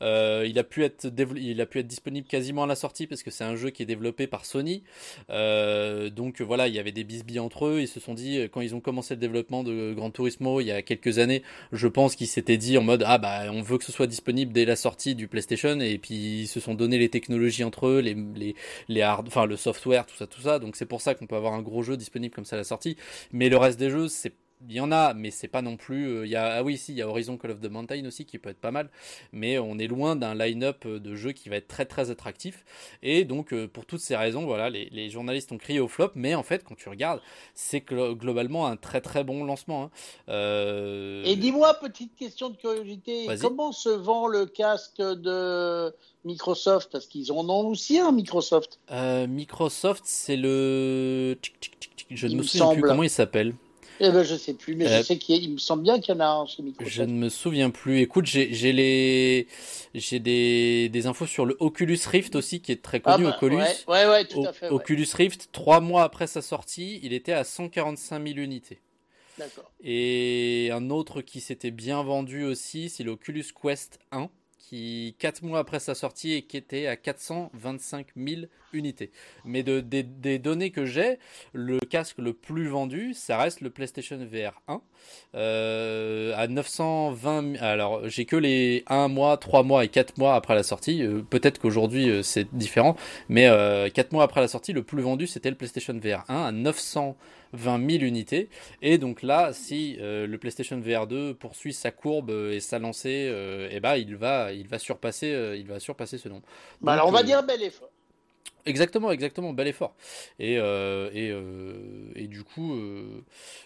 Euh, 0.01 0.45
il 0.49 0.59
a 0.59 0.65
pu 0.65 0.85
être, 0.85 1.11
il 1.37 1.61
a 1.61 1.67
pu 1.67 1.79
être 1.79 1.87
disponible 1.87 2.27
quasiment 2.27 2.65
à 2.65 2.67
la 2.67 2.75
sortie 2.75 3.07
parce 3.07 3.23
que 3.23 3.31
c'est 3.31 3.45
un 3.45 3.57
jeu 3.57 3.71
qui 3.71 3.83
est 3.83 3.87
développé 3.87 4.27
par 4.27 4.45
Sony. 4.45 4.83
Euh, 5.31 6.11
donc 6.11 6.41
voilà, 6.41 6.69
il 6.69 6.75
y 6.75 6.79
avait 6.79 6.93
des 6.93 7.05
bisbilles 7.05 7.41
entre 7.41 7.67
eux. 7.67 7.81
Ils 7.81 7.89
se 7.89 8.01
sont 8.01 8.15
dit 8.15 8.49
quand 8.53 8.61
ils 8.61 8.75
ont 8.75 8.81
commencé 8.81 9.15
le 9.15 9.21
développement 9.21 9.63
de 9.63 9.93
Gran 9.95 10.11
Turismo 10.11 10.61
il 10.61 10.67
y 10.67 10.73
a 10.73 10.83
quelques 10.83 11.19
années, 11.19 11.43
je 11.73 11.89
pense 11.89 12.17
qu'ils 12.17 12.27
s'étaient 12.27 12.57
dit 12.57 12.77
en 12.79 12.83
mode 12.83 13.05
ah 13.07 13.19
bah 13.19 13.45
on 13.51 13.63
veut 13.63 13.79
que 13.79 13.85
ce 13.85 13.93
soit 13.93 14.07
disponible 14.07 14.53
dès 14.53 14.65
la 14.65 14.77
sortie 14.77 15.15
du 15.15 15.29
PlayStation 15.29 15.81
et 15.81 15.99
puis 15.99 16.43
ils 16.43 16.49
se 16.49 16.61
sont 16.61 16.75
donné 16.75 16.99
les 16.99 17.09
technologies 17.09 17.65
entre 17.65 17.87
eux, 17.87 18.01
les 18.01 18.15
les 18.35 18.55
les 18.89 19.03
hard, 19.03 19.27
enfin 19.29 19.47
le 19.47 19.57
software, 19.57 20.07
tout 20.07 20.17
ça, 20.17 20.27
tout 20.27 20.41
ça. 20.41 20.59
Donc 20.59 20.77
c'est 20.77 20.87
pour 20.87 21.01
ça 21.01 21.15
qu'on 21.15 21.27
peut 21.27 21.37
avoir 21.37 21.55
un 21.55 21.63
gros 21.63 21.83
jeu 21.83 21.97
disponible 21.97 22.35
comme 22.35 22.45
ça 22.45 22.57
à 22.57 22.59
la 22.59 22.65
sortie. 22.65 22.97
Mais 23.33 23.49
le 23.49 23.57
reste 23.57 23.79
des 23.79 23.91
jeux, 23.91 24.09
c'est 24.09 24.33
il 24.69 24.75
y 24.75 24.81
en 24.81 24.93
a, 24.93 25.15
mais 25.15 25.31
c'est 25.31 25.49
pas 25.49 25.63
non 25.63 25.77
plus. 25.77 26.05
Il 26.05 26.17
euh, 26.17 26.27
y 26.27 26.37
a, 26.37 26.55
ah 26.55 26.63
oui, 26.63 26.77
si, 26.77 26.93
il 26.93 26.99
y 26.99 27.03
a 27.03 27.09
Horizon 27.09 27.37
Call 27.37 27.53
of 27.53 27.61
the 27.61 27.71
Mountain 27.71 28.05
aussi 28.07 28.25
qui 28.25 28.39
peut 28.39 28.51
être 28.51 28.61
pas 28.61 28.71
mal, 28.71 28.91
mais 29.33 29.59
on 29.59 29.79
est 29.79 29.87
loin 29.87 30.17
d'un 30.17 30.35
line-up 30.35 30.87
de 30.87 31.15
jeux 31.15 31.33
qui 31.33 31.49
va 31.49 31.57
être 31.57 31.69
très 31.69 31.85
très 31.85 32.11
attractif. 32.11 32.65
Et 33.03 33.25
donc, 33.25 33.53
euh, 33.53 33.69
pour 33.69 33.87
toutes 33.87 34.01
ces 34.01 34.17
raisons, 34.17 34.45
voilà, 34.45 34.71
les, 34.71 34.89
les, 34.91 35.11
journalistes 35.11 35.53
ont 35.53 35.59
crié 35.59 35.81
au 35.81 35.89
flop, 35.89 36.13
mais 36.15 36.35
en 36.35 36.43
fait, 36.43 36.65
quand 36.65 36.75
tu 36.75 36.89
regardes, 36.89 37.21
c'est 37.55 37.85
globalement 37.85 38.67
un 38.67 38.77
très 38.77 39.01
très 39.01 39.25
bon 39.25 39.45
lancement. 39.45 39.85
Hein. 39.85 39.91
Euh... 40.29 41.23
Et 41.25 41.37
dis-moi, 41.37 41.75
petite 41.75 42.15
question 42.17 42.51
de 42.51 42.57
curiosité, 42.57 43.27
comment 43.41 43.73
se 43.73 43.89
vend 43.89 44.27
le 44.27 44.47
casque 44.47 45.01
de 45.01 45.93
Microsoft? 46.25 46.91
Parce 46.93 47.07
qu'ils 47.07 47.33
en 47.33 47.49
ont 47.49 47.69
aussi 47.69 47.99
un, 47.99 48.13
Microsoft. 48.13 48.79
Euh, 48.91 49.27
Microsoft, 49.27 50.03
c'est 50.07 50.37
le. 50.37 51.37
Je 52.11 52.27
ne 52.27 52.33
me, 52.33 52.39
me 52.39 52.43
souviens 52.43 52.67
semble. 52.67 52.81
plus 52.81 52.89
comment 52.89 53.03
il 53.03 53.11
s'appelle. 53.11 53.55
Eh 54.05 54.11
ben, 54.11 54.25
je 54.25 54.35
sais 54.35 54.55
plus, 54.55 54.75
mais 54.75 54.89
euh, 54.89 54.99
je 54.99 55.03
sais 55.03 55.17
qu'il 55.17 55.49
me 55.53 55.59
semble 55.59 55.85
bien 55.85 56.01
qu'il 56.01 56.13
y 56.13 56.17
en 56.17 56.21
a 56.21 56.27
un 56.27 56.45
chez 56.45 56.63
Microsoft. 56.63 56.93
Je 56.93 57.03
ne 57.05 57.13
me 57.13 57.29
souviens 57.29 57.71
plus. 57.71 58.01
Écoute, 58.01 58.27
j'ai 58.27 58.73
les 58.73 59.47
j'ai 59.95 60.19
des, 60.19 60.89
des 60.89 61.07
infos 61.07 61.27
sur 61.27 61.47
le 61.47 61.57
Oculus 61.61 62.01
Rift 62.07 62.35
aussi 62.35 62.61
qui 62.61 62.73
est 62.73 62.83
très 62.83 62.99
connu. 62.99 63.27
Ah 63.27 63.31
bah, 63.31 63.37
Oculus. 63.37 63.59
Ouais, 63.59 63.75
ouais, 63.87 64.07
ouais, 64.09 64.25
tout 64.25 64.45
à 64.45 64.53
fait. 64.53 64.71
O 64.71 64.77
Oculus 64.77 65.07
Rift, 65.15 65.51
trois 65.53 65.79
mois 65.79 66.03
après 66.03 66.27
sa 66.27 66.43
sortie, 66.43 66.99
il 67.05 67.13
était 67.13 67.33
à 67.33 67.45
145 67.45 68.27
000 68.27 68.39
unités. 68.41 68.81
D'accord. 69.39 69.71
Et 69.83 70.71
un 70.73 70.91
autre 70.91 71.23
qui 71.23 71.41
s'était 71.41 71.71
bien 71.71 72.03
vendu 72.03 72.43
aussi, 72.43 72.89
c'est 72.89 73.05
l'Oculus 73.05 73.45
Quest 73.63 74.01
1 74.11 74.29
qui, 74.59 75.15
4 75.21 75.43
mois 75.43 75.61
après 75.61 75.79
sa 75.81 75.95
sortie, 75.95 76.33
et 76.33 76.43
qui 76.43 76.57
était 76.57 76.87
à 76.89 76.97
425 76.97 78.09
000 78.17 78.43
unités. 78.73 79.11
Mais 79.45 79.63
de, 79.63 79.81
des, 79.81 80.03
des 80.03 80.39
données 80.39 80.71
que 80.71 80.85
j'ai, 80.87 81.19
le 81.53 81.79
casque 81.79 82.19
le 82.19 82.33
plus 82.33 82.69
vendu, 82.69 83.15
ça 83.15 83.39
reste 83.39 83.61
le 83.61 83.71
PlayStation 83.71 84.19
VR 84.19 84.61
1, 84.69 84.81
euh, 85.35 86.33
à 86.37 86.47
920 86.49 87.57
Alors, 87.61 88.09
j'ai 88.09 88.25
que 88.25 88.37
les 88.37 88.85
1 88.87 89.09
mois, 89.09 89.37
3 89.37 89.63
mois 89.63 89.85
et 89.85 89.89
4 89.89 90.19
mois 90.19 90.35
après 90.35 90.55
la 90.55 90.63
sortie. 90.63 91.03
Euh, 91.03 91.23
Peut-être 91.29 91.59
qu'aujourd'hui, 91.59 92.11
euh, 92.11 92.23
c'est 92.23 92.55
différent, 92.55 92.97
mais 93.29 93.47
euh, 93.49 93.89
4 93.89 94.13
mois 94.13 94.25
après 94.25 94.41
la 94.41 94.49
sortie, 94.49 94.73
le 94.73 94.83
plus 94.83 95.03
vendu, 95.03 95.27
c'était 95.27 95.51
le 95.51 95.57
PlayStation 95.57 95.95
VR 95.99 96.25
1 96.29 96.43
à 96.43 96.53
920 96.53 97.91
000 97.91 98.05
unités. 98.05 98.49
Et 98.83 98.99
donc 98.99 99.23
là, 99.23 99.53
si 99.53 99.97
euh, 100.01 100.27
le 100.27 100.39
PlayStation 100.39 100.81
VR 100.81 101.07
2 101.07 101.35
poursuit 101.35 101.73
sa 101.73 101.91
courbe 101.91 102.31
et 102.31 102.61
sa 102.61 102.79
lancée, 102.79 103.29
euh, 103.31 103.69
et 103.71 103.81
bah, 103.81 103.99
il 103.99 104.17
va, 104.17 104.53
il 104.53 104.69
va 104.69 104.79
surpasser, 104.79 105.55
il 105.57 105.67
va 105.67 105.81
surpasser 105.81 106.19
ce 106.19 106.29
nombre. 106.29 106.43
Bah 106.81 106.93
donc, 106.93 107.01
alors 107.01 107.09
on 107.09 107.13
va 107.13 107.23
dire 107.23 107.43
bel 107.43 107.63
effort. 107.63 107.92
Exactement, 108.65 109.11
exactement, 109.11 109.53
bel 109.53 109.67
effort. 109.67 109.97
Et 110.39 110.57
euh, 110.57 111.11
et, 111.13 111.31
euh, 111.33 112.13
et 112.15 112.29
du 112.29 112.45
coup, 112.45 112.75
euh, 112.75 113.25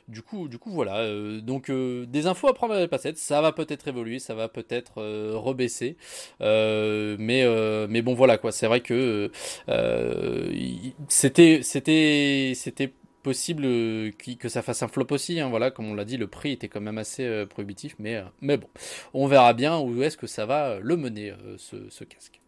du 0.08 0.22
coup, 0.22 0.48
du 0.48 0.58
coup, 0.58 0.70
voilà. 0.70 1.06
donc 1.42 1.70
des 1.70 2.26
infos 2.26 2.48
à 2.48 2.54
prendre 2.54 2.72
avec 2.72 2.84
les 2.84 2.88
passettes. 2.88 3.18
Ça 3.18 3.42
va 3.42 3.52
peut-être 3.52 3.88
évoluer, 3.88 4.18
ça 4.18 4.34
va 4.34 4.48
peut-être 4.48 5.02
rebaisser. 5.36 5.96
mais 6.40 7.44
mais 7.88 8.02
bon, 8.02 8.14
voilà 8.14 8.38
quoi. 8.38 8.52
C'est 8.52 8.66
vrai 8.66 8.80
que 8.80 9.30
c'était 11.08 11.60
c'était 11.62 12.52
c'était 12.54 12.92
possible 13.22 13.62
que 14.38 14.48
ça 14.48 14.62
fasse 14.62 14.82
un 14.82 14.88
flop 14.88 15.08
aussi. 15.10 15.40
Hein, 15.40 15.48
voilà, 15.50 15.70
comme 15.70 15.86
on 15.90 15.94
l'a 15.94 16.04
dit, 16.04 16.16
le 16.16 16.26
prix 16.28 16.52
était 16.52 16.68
quand 16.68 16.80
même 16.80 16.98
assez 16.98 17.44
prohibitif, 17.50 17.96
mais 17.98 18.22
mais 18.40 18.56
bon, 18.56 18.68
on 19.14 19.26
verra 19.26 19.52
bien 19.52 19.78
où 19.78 20.02
est-ce 20.02 20.16
que 20.16 20.26
ça 20.26 20.46
va 20.46 20.78
le 20.80 20.96
mener 20.96 21.34
ce 21.58 22.04
casque. 22.04 22.40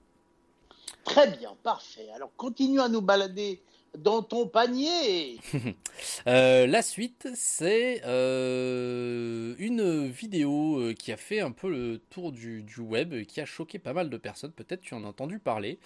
Très 1.09 1.29
bien, 1.37 1.57
parfait. 1.63 2.09
Alors 2.15 2.31
continue 2.37 2.81
à 2.81 2.89
nous 2.89 3.01
balader 3.01 3.63
dans 3.97 4.23
ton 4.23 4.47
panier. 4.47 5.39
euh, 6.27 6.67
la 6.67 6.83
suite, 6.83 7.29
c'est 7.35 8.03
euh, 8.05 9.55
une 9.59 10.07
vidéo 10.07 10.93
qui 10.99 11.11
a 11.13 11.17
fait 11.17 11.41
un 11.41 11.51
peu 11.51 11.71
le 11.71 11.99
tour 12.11 12.33
du, 12.33 12.63
du, 12.63 12.81
web, 12.81 13.25
qui 13.25 13.41
a 13.41 13.47
choqué 13.47 13.79
pas 13.79 13.95
mal 13.95 14.11
de 14.11 14.17
personnes. 14.19 14.53
Peut-être 14.53 14.83
tu 14.83 14.95
en 14.95 15.05
as 15.05 15.09
entendu 15.09 15.39
parler. 15.39 15.79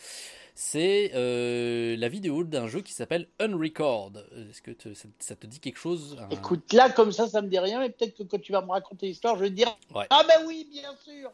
C'est 0.55 1.13
euh, 1.15 1.97
la 1.97 2.09
vidéo 2.09 2.45
d'un 2.45 2.69
jeu 2.69 2.83
qui 2.83 2.93
s'appelle 2.93 3.27
Unrecord. 3.41 4.13
Est-ce 4.51 4.61
que 4.61 4.71
te, 4.71 4.93
ça, 4.93 5.09
ça, 5.19 5.35
te 5.35 5.47
dit 5.47 5.61
quelque 5.61 5.79
chose 5.79 6.17
un... 6.21 6.29
Écoute, 6.29 6.73
là, 6.73 6.91
comme 6.91 7.11
ça, 7.11 7.27
ça 7.27 7.41
me 7.41 7.49
dit 7.49 7.59
rien, 7.59 7.81
mais 7.81 7.89
peut-être 7.89 8.17
que 8.17 8.23
quand 8.23 8.41
tu 8.41 8.53
vas 8.53 8.61
me 8.61 8.71
raconter 8.71 9.07
l'histoire, 9.07 9.37
je 9.37 9.45
vais 9.45 9.51
te 9.51 9.55
dire 9.55 9.77
ouais. 9.95 10.07
Ah 10.11 10.25
ben 10.29 10.47
oui, 10.47 10.69
bien 10.71 10.95
sûr 11.03 11.33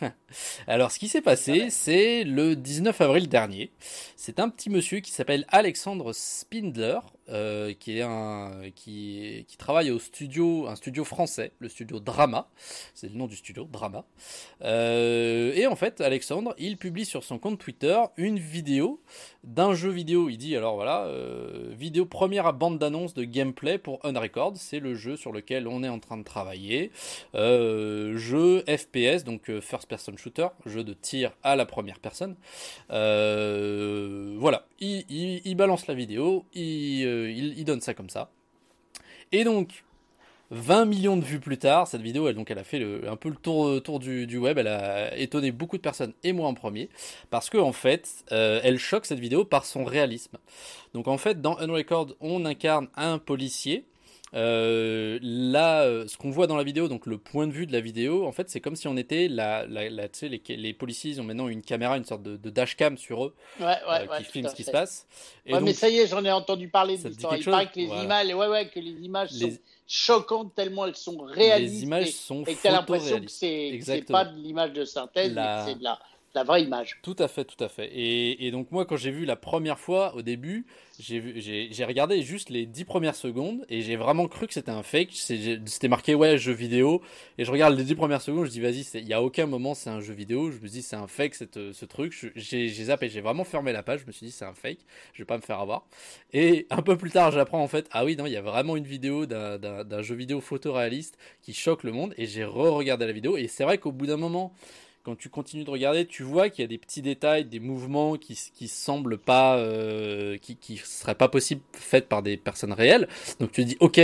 Alors, 0.66 0.90
ce 0.90 0.98
qui 0.98 1.08
s'est 1.08 1.22
passé, 1.22 1.70
c'est 1.70 2.24
le 2.24 2.56
19 2.56 3.00
avril 3.00 3.28
dernier. 3.28 3.70
C'est 4.16 4.38
un 4.38 4.50
petit 4.50 4.68
monsieur 4.68 5.00
qui 5.00 5.12
s'appelle 5.12 5.46
Alexandre 5.48 6.12
Spindler, 6.12 6.98
euh, 7.30 7.74
qui 7.74 9.56
travaille 9.58 9.90
au 9.90 9.98
studio 9.98 10.66
un 10.66 10.76
studio 10.76 11.04
français 11.04 11.52
le 11.58 11.68
studio 11.68 12.00
Drama. 12.00 12.48
C'est 12.94 13.08
le 13.08 13.16
nom 13.16 13.26
du 13.26 13.36
studio 13.36 13.64
Drama. 13.64 14.04
Euh, 14.62 15.52
et 15.54 15.66
en 15.66 15.76
fait 15.76 16.00
Alexandre 16.00 16.54
il 16.58 16.76
publie 16.76 17.04
sur 17.04 17.24
son 17.24 17.38
compte 17.38 17.58
Twitter 17.58 18.00
une 18.16 18.38
vidéo 18.38 19.02
d'un 19.44 19.74
jeu 19.74 19.90
vidéo. 19.90 20.28
Il 20.28 20.38
dit 20.38 20.56
alors 20.56 20.76
voilà 20.76 21.04
euh, 21.04 21.72
vidéo 21.76 22.06
première 22.06 22.52
bande 22.52 22.78
d'annonce 22.78 23.14
de 23.14 23.24
gameplay 23.24 23.78
pour 23.78 23.98
Unrecord. 24.04 24.54
C'est 24.56 24.80
le 24.80 24.94
jeu 24.94 25.16
sur 25.16 25.32
lequel 25.32 25.68
on 25.68 25.82
est 25.82 25.88
en 25.88 25.98
train 25.98 26.16
de 26.16 26.24
travailler. 26.24 26.92
Jeu 27.34 28.64
FPS 28.66 29.24
donc 29.24 29.50
first 29.60 29.88
person 29.88 30.16
shooter 30.16 30.48
jeu 30.66 30.84
de 30.84 30.94
tir 30.94 31.32
à 31.42 31.56
la 31.56 31.66
première 31.66 31.98
personne. 31.98 32.36
Voilà 32.88 34.67
il, 34.80 35.54
balance 35.56 35.86
la 35.86 35.94
vidéo 35.94 36.44
il 36.54 37.02
il, 37.56 37.64
donne 37.64 37.80
ça 37.80 37.94
comme 37.94 38.10
ça. 38.10 38.30
Et 39.32 39.44
donc, 39.44 39.84
20 40.50 40.86
millions 40.86 41.16
de 41.16 41.24
vues 41.24 41.40
plus 41.40 41.58
tard, 41.58 41.86
cette 41.86 42.00
vidéo, 42.00 42.28
elle, 42.28 42.34
donc, 42.34 42.50
elle 42.50 42.58
a 42.58 42.64
fait 42.64 42.82
un 43.06 43.16
peu 43.16 43.28
le 43.28 43.34
tour, 43.34 43.82
tour 43.82 43.98
du, 43.98 44.38
web, 44.38 44.56
elle 44.58 44.68
a 44.68 45.16
étonné 45.16 45.52
beaucoup 45.52 45.76
de 45.76 45.82
personnes, 45.82 46.14
et 46.24 46.32
moi 46.32 46.48
en 46.48 46.54
premier, 46.54 46.88
parce 47.28 47.50
que 47.50 47.58
en 47.58 47.72
fait, 47.72 48.24
euh, 48.32 48.60
elle 48.62 48.78
choque 48.78 49.04
cette 49.04 49.20
vidéo 49.20 49.44
par 49.44 49.66
son 49.66 49.84
réalisme. 49.84 50.38
Donc 50.94 51.06
en 51.06 51.18
fait, 51.18 51.42
dans 51.42 51.58
Unrecord, 51.58 52.14
on 52.20 52.44
incarne 52.46 52.88
un 52.96 53.18
policier 53.18 53.84
euh, 54.34 55.18
là, 55.22 55.82
euh, 55.82 56.06
ce 56.06 56.16
qu'on 56.16 56.30
voit 56.30 56.46
dans 56.46 56.56
la 56.56 56.64
vidéo, 56.64 56.88
donc 56.88 57.06
le 57.06 57.18
point 57.18 57.46
de 57.46 57.52
vue 57.52 57.66
de 57.66 57.72
la 57.72 57.80
vidéo, 57.80 58.26
en 58.26 58.32
fait, 58.32 58.50
c'est 58.50 58.60
comme 58.60 58.76
si 58.76 58.86
on 58.88 58.96
était 58.96 59.28
la, 59.28 59.66
la, 59.66 59.88
la 59.88 60.08
tu 60.08 60.18
sais, 60.18 60.28
les, 60.28 60.42
les, 60.56 60.72
policiers, 60.74 61.12
ils 61.12 61.20
ont 61.20 61.24
maintenant 61.24 61.48
une 61.48 61.62
caméra, 61.62 61.96
une 61.96 62.04
sorte 62.04 62.22
de, 62.22 62.36
de 62.36 62.50
dashcam 62.50 62.98
sur 62.98 63.24
eux, 63.24 63.34
ouais, 63.60 63.66
ouais, 63.66 63.76
euh, 63.88 64.18
qui 64.18 64.24
filme 64.24 64.48
ce 64.48 64.54
qui 64.54 64.64
se 64.64 64.70
passe. 64.70 65.06
Et 65.46 65.54
ouais, 65.54 65.60
mais 65.60 65.72
ça 65.72 65.88
y 65.88 65.98
est, 65.98 66.06
j'en 66.06 66.24
ai 66.24 66.32
entendu 66.32 66.68
parler 66.68 66.98
de 66.98 67.08
Il 67.08 67.44
paraît 67.44 67.66
que 67.66 67.76
les 67.76 67.86
images, 67.86 68.34
ouais, 68.34 68.48
ouais, 68.48 68.68
que 68.68 68.80
les 68.80 69.02
images 69.02 69.30
sont 69.30 69.52
choquantes 69.86 70.54
tellement 70.54 70.84
elles 70.84 70.96
sont 70.96 71.18
réalistes. 71.22 71.76
Les 71.76 71.82
images 71.84 72.10
sont 72.10 72.44
et, 72.44 72.52
et 72.62 72.70
l'impression 72.70 73.20
que 73.20 73.28
c'est 73.28 74.04
pas 74.06 74.26
de 74.26 74.36
l'image 74.36 74.72
de 74.72 74.84
synthèse, 74.84 75.32
mais 75.32 75.64
c'est 75.64 75.78
de 75.78 75.84
la 75.84 75.98
la 76.34 76.44
vraie 76.44 76.62
image. 76.62 76.98
Tout 77.02 77.16
à 77.18 77.28
fait, 77.28 77.44
tout 77.44 77.62
à 77.62 77.68
fait. 77.68 77.90
Et, 77.94 78.50
donc 78.50 78.70
moi, 78.70 78.84
quand 78.84 78.96
j'ai 78.96 79.10
vu 79.10 79.24
la 79.24 79.36
première 79.36 79.78
fois 79.78 80.14
au 80.14 80.22
début, 80.22 80.66
j'ai 80.98 81.84
regardé 81.84 82.22
juste 82.22 82.50
les 82.50 82.66
dix 82.66 82.84
premières 82.84 83.14
secondes 83.14 83.64
et 83.68 83.82
j'ai 83.82 83.96
vraiment 83.96 84.28
cru 84.28 84.46
que 84.46 84.54
c'était 84.54 84.70
un 84.70 84.82
fake. 84.82 85.10
C'était 85.12 85.88
marqué 85.88 86.14
ouais 86.14 86.38
jeu 86.38 86.52
vidéo 86.52 87.02
et 87.38 87.44
je 87.44 87.50
regarde 87.50 87.76
les 87.76 87.84
dix 87.84 87.94
premières 87.94 88.22
secondes, 88.22 88.46
je 88.46 88.50
dis 88.50 88.60
vas-y, 88.60 88.86
il 88.94 89.06
y 89.06 89.12
a 89.12 89.22
aucun 89.22 89.46
moment 89.46 89.74
c'est 89.74 89.90
un 89.90 90.00
jeu 90.00 90.12
vidéo. 90.12 90.50
Je 90.50 90.58
me 90.58 90.68
dis 90.68 90.82
c'est 90.82 90.96
un 90.96 91.06
fake 91.06 91.34
ce 91.34 91.84
truc. 91.84 92.32
J'ai 92.34 92.68
zappé, 92.68 93.08
j'ai 93.08 93.20
vraiment 93.20 93.44
fermé 93.44 93.72
la 93.72 93.82
page. 93.82 94.00
Je 94.00 94.06
me 94.06 94.12
suis 94.12 94.26
dit 94.26 94.32
c'est 94.32 94.44
un 94.44 94.54
fake, 94.54 94.80
je 95.14 95.22
vais 95.22 95.26
pas 95.26 95.36
me 95.36 95.42
faire 95.42 95.60
avoir. 95.60 95.86
Et 96.32 96.66
un 96.70 96.82
peu 96.82 96.96
plus 96.96 97.10
tard, 97.10 97.30
j'apprends 97.30 97.62
en 97.62 97.68
fait 97.68 97.88
ah 97.92 98.04
oui 98.04 98.16
non, 98.16 98.26
il 98.26 98.32
y 98.32 98.36
a 98.36 98.42
vraiment 98.42 98.76
une 98.76 98.86
vidéo 98.86 99.26
d'un 99.26 100.02
jeu 100.02 100.14
vidéo 100.14 100.40
photoréaliste 100.40 101.16
qui 101.42 101.54
choque 101.54 101.84
le 101.84 101.92
monde 101.92 102.14
et 102.18 102.26
j'ai 102.26 102.44
re-regardé 102.44 103.06
la 103.06 103.12
vidéo 103.12 103.36
et 103.36 103.48
c'est 103.48 103.64
vrai 103.64 103.78
qu'au 103.78 103.92
bout 103.92 104.06
d'un 104.06 104.16
moment 104.16 104.52
quand 105.02 105.16
tu 105.16 105.28
continues 105.28 105.64
de 105.64 105.70
regarder, 105.70 106.06
tu 106.06 106.22
vois 106.22 106.50
qu'il 106.50 106.62
y 106.62 106.64
a 106.64 106.68
des 106.68 106.78
petits 106.78 107.02
détails, 107.02 107.44
des 107.44 107.60
mouvements 107.60 108.16
qui, 108.16 108.38
qui 108.54 108.68
semblent 108.68 109.18
pas, 109.18 109.56
euh, 109.56 110.36
qui, 110.38 110.56
qui 110.56 110.76
seraient 110.78 111.14
pas 111.14 111.28
possibles 111.28 111.62
faits 111.72 112.08
par 112.08 112.22
des 112.22 112.36
personnes 112.36 112.72
réelles. 112.72 113.08
Donc 113.40 113.52
tu 113.52 113.62
te 113.62 113.68
dis, 113.68 113.76
ok, 113.80 114.00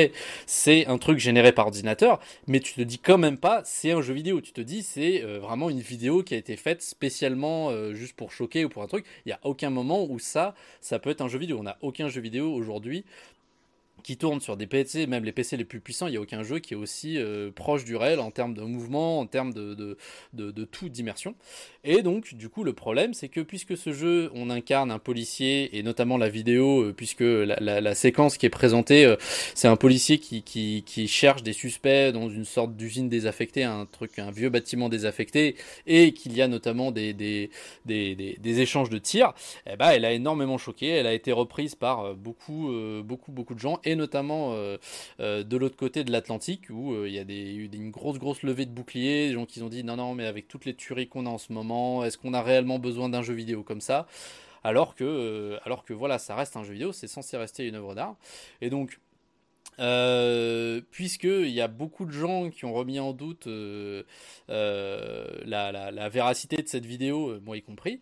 c'est 0.47 0.87
un 0.87 0.99
truc 0.99 1.19
généré 1.19 1.53
par 1.53 1.67
ordinateur, 1.67 2.21
mais 2.47 2.61
tu 2.61 2.75
te 2.75 2.81
dis 2.81 2.99
quand 2.99 3.19
même 3.19 3.39
pas, 3.39 3.63
c'est 3.65 3.93
un 3.93 4.03
jeu 4.03 4.15
vidéo. 4.15 4.41
Tu 4.41 4.53
te 4.53 4.61
dis, 4.61 4.83
c'est 4.83 5.23
euh, 5.23 5.39
vraiment 5.39 5.71
une 5.71 5.81
vidéo 5.81 6.23
qui 6.23 6.35
a 6.35 6.39
été 6.39 6.57
faite 6.57 6.83
spécialement 6.83 7.71
euh, 7.71 7.95
juste 7.95 8.17
pour 8.17 8.33
choquer 8.33 8.65
ou 8.65 8.69
pour 8.69 8.83
un 8.83 8.87
truc. 8.87 9.05
Il 9.27 9.31
y 9.31 9.33
a 9.33 9.41
aucun 9.43 9.71
moment 9.71 10.07
où 10.09 10.19
ça, 10.19 10.55
ça 10.81 10.99
peut 10.99 11.11
être 11.11 11.21
un 11.21 11.29
jeu 11.29 11.39
vidéo. 11.39 11.59
On 11.61 11.65
n'a 11.65 11.77
aucun 11.83 12.09
jeu 12.09 12.21
vidéo 12.21 12.53
aujourd'hui 12.53 13.05
qui 14.05 14.19
tourne 14.19 14.41
sur 14.41 14.57
des 14.57 14.67
PC, 14.67 15.07
même 15.07 15.25
les 15.25 15.33
PC 15.33 15.57
les 15.57 15.65
plus 15.65 15.81
puissants, 15.81 16.07
il 16.07 16.11
n'y 16.11 16.17
a 16.19 16.21
aucun 16.21 16.43
jeu 16.43 16.59
qui 16.59 16.75
est 16.75 16.77
aussi 16.77 17.17
euh, 17.17 17.51
proche 17.51 17.85
du 17.85 17.97
réel 17.97 18.21
en 18.21 18.31
termes 18.31 18.53
de 18.53 18.61
mouvement, 18.61 19.19
en 19.21 19.27
termes 19.27 19.55
de, 19.55 19.97
de, 20.35 20.65
tout 20.65 20.91
d'immersion. 20.91 21.35
Et 21.85 22.03
donc, 22.03 22.35
du 22.35 22.51
coup, 22.51 22.65
le 22.65 22.75
problème, 22.75 23.15
c'est 23.15 23.29
que 23.29 23.41
puisque 23.41 23.77
ce 23.77 23.93
jeu, 23.93 24.31
on 24.35 24.51
incarne 24.51 24.91
un 24.91 24.99
policier, 24.99 25.77
et 25.79 25.83
notamment 25.83 26.19
la 26.19 26.29
vidéo, 26.29 26.83
euh, 26.83 26.93
puisque 26.93 27.21
la, 27.21 27.95
séquence 27.95 28.37
qui 28.37 28.45
est 28.45 28.51
présentée, 28.51 29.07
euh, 29.07 29.17
c'est 29.55 29.69
un 29.69 29.77
policier 29.77 30.19
qui, 30.19 30.43
qui, 30.43 31.09
cherche 31.09 31.43
des 31.43 31.53
suspects 31.53 32.13
dans 32.13 32.29
une 32.29 32.45
sorte 32.45 32.77
d'usine 32.77 33.09
désaffectée, 33.09 33.65
un 33.65 33.87
truc, 33.87 34.19
un 34.19 34.31
vieux 34.31 34.51
bâtiment 34.51 34.89
désaffecté, 34.91 35.57
et 35.87 36.13
qu'il 36.13 36.37
y 36.37 36.43
a 36.43 36.49
notamment 36.49 36.91
des, 36.91 37.15
des, 37.15 37.51
des, 37.87 38.15
des, 38.15 38.37
des 38.39 38.61
échanges 38.61 38.91
de 38.91 38.99
tirs, 38.99 39.33
eh 39.67 39.77
ben, 39.77 39.91
elle 39.91 40.05
a 40.05 40.13
énormément 40.13 40.59
choqué, 40.59 40.89
elle 40.89 41.07
a 41.07 41.15
été 41.15 41.33
reprise 41.33 41.75
par 41.75 42.15
beaucoup, 42.15 42.71
beaucoup, 43.05 43.33
beaucoup 43.33 43.55
de 43.55 43.61
gens, 43.61 43.81
et 43.85 43.97
notamment 43.97 44.53
euh, 44.53 44.77
euh, 45.21 45.43
de 45.43 45.57
l'autre 45.57 45.77
côté 45.77 46.05
de 46.05 46.13
l'Atlantique 46.13 46.69
où 46.71 46.95
euh, 46.95 47.09
il 47.09 47.15
y 47.15 47.19
a 47.19 47.25
des, 47.25 47.55
une 47.55 47.91
grosse 47.91 48.19
grosse 48.19 48.43
levée 48.43 48.67
de 48.67 48.71
boucliers, 48.71 49.29
des 49.29 49.35
gens 49.35 49.47
qui 49.47 49.63
ont 49.63 49.69
dit 49.69 49.85
non 49.85 49.97
non 49.97 50.15
mais 50.15 50.27
avec 50.27 50.49
toutes 50.49 50.65
les 50.65 50.75
tueries 50.75 51.09
qu'on 51.09 51.27
a 51.27 51.31
en 51.31 51.39
ce 51.39 51.53
moment, 51.53 52.05
est-ce 52.05 52.19
qu'on 52.19 52.35
a 52.35 52.43
réellement 52.43 52.79
besoin 52.79 53.09
d'un 53.09 53.23
jeu 53.23 53.35
vidéo 53.35 53.63
comme 53.63 53.81
ça? 53.81 54.07
Alors 54.67 54.95
que, 54.95 55.59
alors 55.67 55.85
que 55.85 55.93
voilà, 55.93 56.19
ça 56.19 56.35
reste 56.35 56.57
un 56.57 56.65
jeu 56.65 56.73
vidéo, 56.73 56.93
c'est 56.93 57.07
censé 57.07 57.37
rester 57.37 57.69
une 57.69 57.75
œuvre 57.75 57.95
d'art. 57.95 58.17
Et 58.63 58.71
donc, 58.71 58.99
euh, 59.81 60.81
puisqu'il 60.91 61.51
y 61.51 61.61
a 61.61 61.69
beaucoup 61.69 62.05
de 62.05 62.13
gens 62.13 62.51
qui 62.51 62.65
ont 62.65 62.73
remis 62.73 62.99
en 63.01 63.13
doute 63.13 63.47
euh, 63.47 64.03
euh, 64.51 65.27
la, 65.45 66.09
véracité 66.09 66.57
de 66.57 66.69
cette 66.69 66.87
vidéo, 66.87 67.31
euh, 67.31 67.43
moi 67.45 67.57
y 67.57 67.63
compris. 67.63 68.01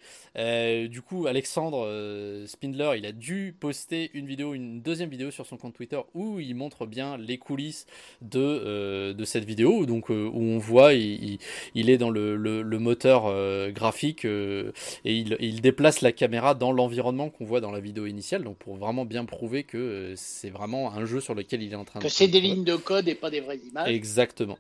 Du 0.88 1.02
coup, 1.02 1.26
Alexandre 1.26 2.44
Spindler, 2.46 2.92
il 2.96 3.06
a 3.06 3.12
dû 3.12 3.54
poster 3.58 4.10
une 4.14 4.26
vidéo, 4.26 4.54
une 4.54 4.82
deuxième 4.82 5.10
vidéo 5.10 5.30
sur 5.30 5.46
son 5.46 5.56
compte 5.56 5.74
Twitter 5.74 6.00
où 6.14 6.40
il 6.40 6.54
montre 6.54 6.86
bien 6.86 7.16
les 7.16 7.38
coulisses 7.38 7.86
de, 8.20 9.14
cette 9.24 9.44
vidéo, 9.44 9.86
donc 9.86 10.08
où 10.08 10.14
on 10.14 10.58
voit, 10.58 10.94
il, 10.94 11.38
est 11.74 11.98
dans 11.98 12.10
le 12.10 12.78
moteur 12.78 13.72
graphique 13.72 14.24
et 14.24 14.72
il, 15.04 15.36
il, 15.40 15.60
déplace 15.60 16.00
la 16.00 16.12
caméra 16.12 16.54
dans 16.54 16.72
l'environnement 16.72 17.30
qu'on 17.30 17.44
voit 17.44 17.60
dans 17.60 17.70
la 17.70 17.80
vidéo 17.80 18.06
initiale, 18.06 18.44
donc 18.44 18.56
pour 18.58 18.76
vraiment 18.76 19.04
bien 19.04 19.24
prouver 19.24 19.64
que 19.64 20.14
c'est 20.16 20.50
vraiment 20.50 20.92
un 20.92 21.04
jeu 21.04 21.20
sur 21.20 21.34
lequel 21.34 21.62
il 21.64 21.73
est 21.73 21.76
en 21.76 21.85
train 21.85 22.00
que 22.00 22.09
c'est 22.09 22.28
des 22.28 22.40
lignes 22.40 22.64
de 22.64 22.76
code 22.76 23.09
et 23.09 23.14
pas 23.14 23.31
des 23.31 23.40
vraies 23.40 23.61
images. 23.69 23.88
Exactement. 23.88 24.59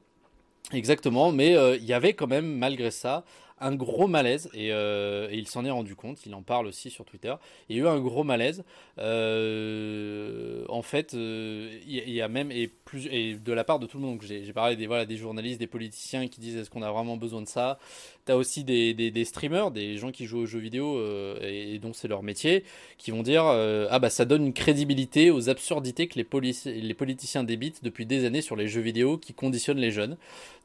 Exactement, 0.72 1.32
mais 1.32 1.54
euh, 1.56 1.76
il 1.76 1.84
y 1.84 1.92
avait 1.92 2.14
quand 2.14 2.26
même, 2.28 2.56
malgré 2.56 2.90
ça, 2.90 3.24
un 3.62 3.74
gros 3.74 4.08
malaise 4.08 4.50
et, 4.52 4.72
euh, 4.72 5.28
et 5.30 5.36
il 5.36 5.46
s'en 5.46 5.64
est 5.64 5.70
rendu 5.70 5.94
compte. 5.94 6.18
Il 6.26 6.34
en 6.34 6.42
parle 6.42 6.66
aussi 6.66 6.90
sur 6.90 7.04
Twitter. 7.04 7.34
Il 7.68 7.76
y 7.76 7.80
a 7.80 7.84
eu 7.84 7.86
un 7.86 8.00
gros 8.00 8.24
malaise. 8.24 8.64
Euh, 8.98 10.64
en 10.68 10.82
fait, 10.82 11.14
euh, 11.14 11.78
il 11.86 12.10
y, 12.10 12.20
a 12.20 12.28
même 12.28 12.50
et 12.50 12.68
plus 12.68 13.06
et 13.06 13.34
de 13.34 13.52
la 13.52 13.64
part 13.64 13.78
de 13.78 13.86
tout 13.86 13.98
le 13.98 14.04
monde. 14.04 14.20
J'ai 14.22 14.52
parlé 14.52 14.76
des 14.76 14.86
voilà 14.86 15.06
des 15.06 15.16
journalistes, 15.16 15.60
des 15.60 15.66
politiciens 15.66 16.26
qui 16.28 16.40
disent 16.40 16.56
est-ce 16.56 16.70
qu'on 16.70 16.82
a 16.82 16.90
vraiment 16.90 17.16
besoin 17.16 17.40
de 17.40 17.48
ça? 17.48 17.78
T'as 18.24 18.36
aussi 18.36 18.62
des, 18.62 18.94
des, 18.94 19.24
streamers, 19.24 19.72
des 19.72 19.96
gens 19.96 20.12
qui 20.12 20.26
jouent 20.26 20.42
aux 20.42 20.46
jeux 20.46 20.60
vidéo 20.60 21.00
et, 21.40 21.80
dont 21.80 21.92
c'est 21.92 22.06
leur 22.06 22.22
métier, 22.22 22.62
qui 22.96 23.10
vont 23.10 23.24
dire 23.24 23.44
ah 23.44 23.98
bah 23.98 24.10
ça 24.10 24.24
donne 24.24 24.46
une 24.46 24.52
crédibilité 24.52 25.32
aux 25.32 25.48
absurdités 25.48 26.06
que 26.06 26.20
les, 26.20 26.52
les 26.80 26.94
politiciens 26.94 27.42
débitent 27.42 27.82
depuis 27.82 28.06
des 28.06 28.24
années 28.24 28.42
sur 28.42 28.54
les 28.54 28.68
jeux 28.68 28.80
vidéo 28.80 29.18
qui 29.18 29.34
conditionnent 29.34 29.80
les 29.80 29.90
jeunes. 29.90 30.16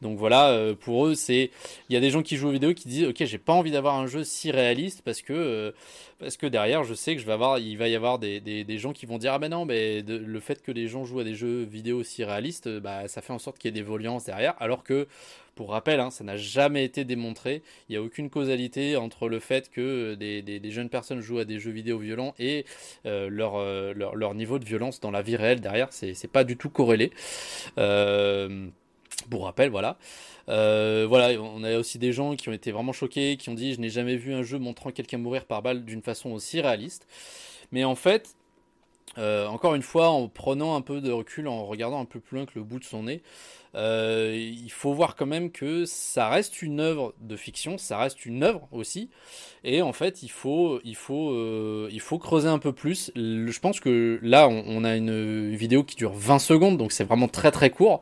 Donc 0.03 0.19
voilà, 0.19 0.75
pour 0.79 1.07
eux 1.07 1.15
c'est 1.15 1.49
il 1.89 1.93
y 1.93 1.97
a 1.97 1.99
des 1.99 2.11
gens 2.11 2.21
qui 2.21 2.37
jouent 2.37 2.49
aux 2.49 2.51
vidéos 2.51 2.75
qui 2.75 2.86
disent 2.87 3.07
ok 3.07 3.23
j'ai 3.25 3.37
pas 3.37 3.53
envie 3.53 3.71
d'avoir 3.71 3.95
un 3.95 4.07
jeu 4.07 4.23
si 4.23 4.51
réaliste 4.51 5.01
parce 5.03 5.21
que 5.21 5.33
euh, 5.33 5.71
parce 6.19 6.37
que 6.37 6.47
derrière 6.47 6.83
je 6.83 6.93
sais 6.93 7.15
que 7.15 7.21
je 7.21 7.25
vais 7.25 7.33
avoir 7.33 7.59
il 7.59 7.77
va 7.77 7.87
y 7.87 7.95
avoir 7.95 8.19
des, 8.19 8.39
des, 8.39 8.63
des 8.63 8.77
gens 8.77 8.93
qui 8.93 9.05
vont 9.05 9.17
dire 9.17 9.33
ah 9.33 9.39
ben 9.39 9.49
non 9.49 9.65
mais 9.65 10.03
de, 10.03 10.17
le 10.17 10.39
fait 10.39 10.61
que 10.61 10.71
les 10.71 10.87
gens 10.87 11.05
jouent 11.05 11.19
à 11.19 11.23
des 11.23 11.35
jeux 11.35 11.63
vidéo 11.63 12.03
si 12.03 12.23
réalistes 12.23 12.69
bah 12.79 13.07
ça 13.07 13.21
fait 13.21 13.33
en 13.33 13.39
sorte 13.39 13.57
qu'il 13.57 13.69
y 13.69 13.77
ait 13.77 13.83
des 13.83 13.87
violences 13.87 14.25
derrière 14.25 14.55
alors 14.59 14.83
que 14.83 15.07
pour 15.57 15.71
rappel, 15.71 15.99
hein, 15.99 16.11
ça 16.11 16.23
n'a 16.23 16.37
jamais 16.37 16.85
été 16.85 17.03
démontré. 17.03 17.63
Il 17.89 17.93
n'y 17.93 17.97
a 17.97 18.01
aucune 18.01 18.29
causalité 18.29 18.95
entre 18.95 19.27
le 19.27 19.39
fait 19.39 19.69
que 19.69 20.13
des, 20.13 20.41
des, 20.41 20.71
jeunes 20.71 20.87
personnes 20.87 21.19
jouent 21.19 21.39
à 21.39 21.45
des 21.45 21.59
jeux 21.59 21.71
vidéo 21.71 21.97
violents 21.97 22.33
et 22.39 22.65
euh, 23.05 23.27
leur, 23.27 23.55
euh, 23.55 23.93
leur, 23.93 24.15
leur, 24.15 24.35
niveau 24.35 24.59
de 24.59 24.65
violence 24.65 24.99
dans 25.01 25.11
la 25.11 25.23
vie 25.23 25.35
réelle 25.35 25.59
derrière. 25.59 25.89
C'est 25.91 26.31
pas 26.31 26.43
du 26.43 26.55
tout 26.55 26.69
corrélé. 26.69 27.11
Euh, 27.79 28.67
pour 29.29 29.45
rappel, 29.45 29.69
voilà. 29.69 29.97
Euh, 30.49 31.05
voilà, 31.07 31.39
on 31.41 31.63
a 31.63 31.77
aussi 31.77 31.97
des 31.99 32.13
gens 32.13 32.35
qui 32.35 32.49
ont 32.49 32.53
été 32.53 32.71
vraiment 32.71 32.93
choqués, 32.93 33.37
qui 33.37 33.49
ont 33.49 33.53
dit 33.53 33.73
je 33.73 33.81
n'ai 33.81 33.89
jamais 33.89 34.15
vu 34.15 34.33
un 34.33 34.43
jeu 34.43 34.59
montrant 34.59 34.91
quelqu'un 34.91 35.17
mourir 35.17 35.45
par 35.45 35.61
balle 35.61 35.83
d'une 35.83 36.01
façon 36.01 36.31
aussi 36.31 36.61
réaliste. 36.61 37.05
Mais 37.71 37.83
en 37.83 37.95
fait, 37.95 38.36
euh, 39.17 39.47
encore 39.47 39.75
une 39.75 39.81
fois, 39.81 40.09
en 40.09 40.27
prenant 40.27 40.75
un 40.75 40.81
peu 40.81 41.01
de 41.01 41.11
recul, 41.11 41.47
en 41.47 41.65
regardant 41.65 41.99
un 41.99 42.05
peu 42.05 42.19
plus 42.19 42.37
loin 42.37 42.45
que 42.45 42.53
le 42.55 42.63
bout 42.63 42.79
de 42.79 42.83
son 42.83 43.03
nez, 43.03 43.21
euh, 43.75 44.35
il 44.35 44.71
faut 44.71 44.93
voir 44.93 45.15
quand 45.15 45.25
même 45.25 45.51
que 45.51 45.85
ça 45.85 46.29
reste 46.29 46.61
une 46.61 46.79
œuvre 46.79 47.13
de 47.19 47.35
fiction, 47.35 47.77
ça 47.77 47.97
reste 47.97 48.25
une 48.25 48.43
œuvre 48.43 48.67
aussi, 48.71 49.09
et 49.63 49.81
en 49.81 49.93
fait, 49.93 50.23
il 50.23 50.29
faut, 50.29 50.79
il 50.83 50.95
faut, 50.95 51.31
euh, 51.31 51.89
il 51.91 51.99
faut 51.99 52.19
creuser 52.19 52.47
un 52.47 52.59
peu 52.59 52.73
plus. 52.73 53.11
Je 53.15 53.59
pense 53.59 53.79
que 53.79 54.19
là, 54.21 54.47
on, 54.47 54.83
a 54.83 54.95
une 54.95 55.55
vidéo 55.55 55.83
qui 55.83 55.95
dure 55.95 56.13
20 56.13 56.39
secondes, 56.39 56.77
donc 56.77 56.91
c'est 56.91 57.03
vraiment 57.03 57.27
très 57.27 57.51
très 57.51 57.69
court. 57.69 58.01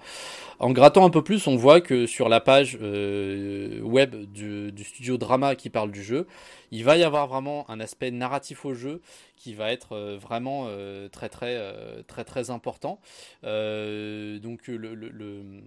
En 0.60 0.72
grattant 0.72 1.06
un 1.06 1.10
peu 1.10 1.22
plus, 1.22 1.48
on 1.48 1.58
voit 1.58 1.82
que 1.82 2.06
sur 2.06 2.30
la 2.30 2.40
page 2.40 2.78
web 2.80 4.16
du, 4.32 4.72
studio 4.86 5.18
Drama 5.18 5.56
qui 5.56 5.70
parle 5.70 5.92
du 5.92 6.02
jeu, 6.02 6.28
il 6.72 6.84
va 6.86 6.96
y 6.96 7.04
avoir 7.04 7.28
vraiment 7.28 7.70
un 7.70 7.82
aspect 7.82 8.12
narratif 8.12 8.64
au 8.66 8.74
jeu 8.74 9.02
qui 9.46 9.54
va 9.54 9.72
être 9.72 9.92
euh, 9.92 10.18
vraiment 10.18 10.66
euh, 10.70 11.08
très 11.08 11.30
très 11.30 11.56
euh, 11.56 12.02
très 12.08 12.26
très 12.26 12.50
important. 12.50 13.00
donc 13.44 14.68
le, 14.68 14.96
le, 14.96 15.10
le 15.10 15.62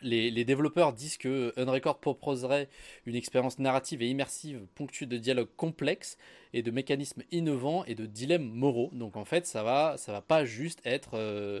les, 0.00 0.44
développeurs 0.46 0.94
disent 0.94 1.18
que 1.18 1.52
Unrecord 1.58 2.00
proposerait 2.00 2.68
une 3.04 3.14
expérience 3.14 3.58
narrative 3.58 4.00
et 4.00 4.08
immersive 4.08 4.60
ponctuée 4.74 5.04
de 5.04 5.18
dialogues 5.18 5.54
complexes 5.56 6.16
et 6.54 6.62
de 6.62 6.70
mécanismes 6.70 7.22
innovants 7.30 7.84
et 7.84 7.94
de 7.94 8.06
dilemmes 8.06 8.50
moraux. 8.50 8.90
Donc 8.92 9.16
en 9.16 9.24
fait, 9.24 9.46
ça 9.46 9.62
va, 9.62 9.96
ça 9.98 10.12
va 10.12 10.20
pas 10.20 10.44
juste 10.44 10.80
être, 10.84 11.10
euh, 11.14 11.60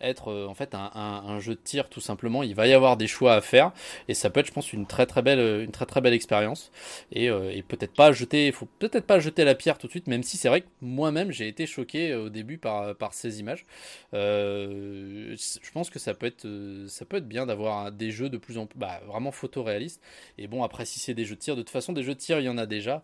être 0.00 0.28
euh, 0.28 0.46
en 0.46 0.54
fait 0.54 0.74
un, 0.74 1.38
jeu 1.40 1.54
de 1.54 1.60
tir 1.60 1.88
tout 1.88 2.00
simplement. 2.00 2.42
Il 2.42 2.54
va 2.54 2.66
y 2.66 2.72
avoir 2.72 2.96
des 2.96 3.06
choix 3.06 3.34
à 3.34 3.40
faire 3.40 3.72
et 4.08 4.14
ça 4.14 4.30
peut 4.30 4.40
être, 4.40 4.46
je 4.46 4.52
pense, 4.52 4.72
une 4.72 4.86
très 4.86 5.06
très 5.06 5.22
belle, 5.22 5.62
une 5.62 5.72
très 5.72 5.86
très 5.86 6.00
belle 6.00 6.14
expérience. 6.14 6.70
Et, 7.12 7.28
euh, 7.28 7.52
peut-être 7.68 7.94
pas 7.94 8.12
jeter, 8.12 8.52
faut 8.52 8.68
peut-être 8.78 9.06
pas 9.06 9.18
jeter 9.18 9.44
la 9.44 9.56
pierre 9.56 9.78
tout 9.78 9.88
de 9.88 9.90
suite, 9.90 10.06
même 10.06 10.22
si 10.22 10.36
c'est 10.36 10.48
vrai 10.48 10.60
que 10.60 10.66
moi-même 10.80 11.32
j'ai 11.32 11.48
été 11.48 11.66
choqué 11.66 12.14
au 12.14 12.28
début 12.28 12.58
par 12.58 12.94
par 12.94 13.12
ces 13.12 13.40
images. 13.40 13.66
je 14.12 15.70
pense 15.72 15.90
que 15.90 15.98
ça 15.98 16.14
peut 16.14 16.26
être, 16.26 16.46
ça 16.88 17.04
peut 17.04 17.16
être 17.16 17.26
bien 17.28 17.46
d'avoir 17.46 17.90
des 17.90 18.10
jeux 18.12 18.28
de 18.28 18.38
plus 18.38 18.58
en 18.58 18.66
plus, 18.66 18.78
bah, 18.78 19.00
vraiment 19.06 19.32
photoréalistes. 19.32 20.00
Et 20.38 20.46
bon, 20.46 20.62
après 20.62 20.84
si 20.84 21.00
c'est 21.00 21.14
des 21.14 21.24
jeux 21.24 21.34
de 21.34 21.40
tir, 21.40 21.56
de 21.56 21.62
toute 21.62 21.70
façon 21.70 21.92
des 21.92 22.02
jeux 22.02 22.14
de 22.14 22.20
tir 22.20 22.38
il 22.38 22.44
y 22.44 22.48
en 22.48 22.58
a 22.58 22.66
déjà. 22.66 23.02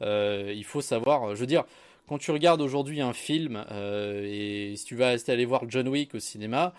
il 0.00 0.64
faut 0.64 0.69
savoir, 0.80 1.30
euh, 1.30 1.34
je 1.34 1.40
veux 1.40 1.46
dire, 1.46 1.64
quand 2.08 2.18
tu 2.18 2.30
regardes 2.30 2.60
aujourd'hui 2.60 3.00
un 3.00 3.12
film, 3.12 3.64
euh, 3.72 4.24
et 4.24 4.76
si 4.76 4.84
tu 4.84 4.94
vas 4.94 5.16
aller 5.28 5.44
voir 5.44 5.62
John 5.68 5.88
Wick 5.88 6.14
au 6.14 6.20
cinéma, 6.20 6.72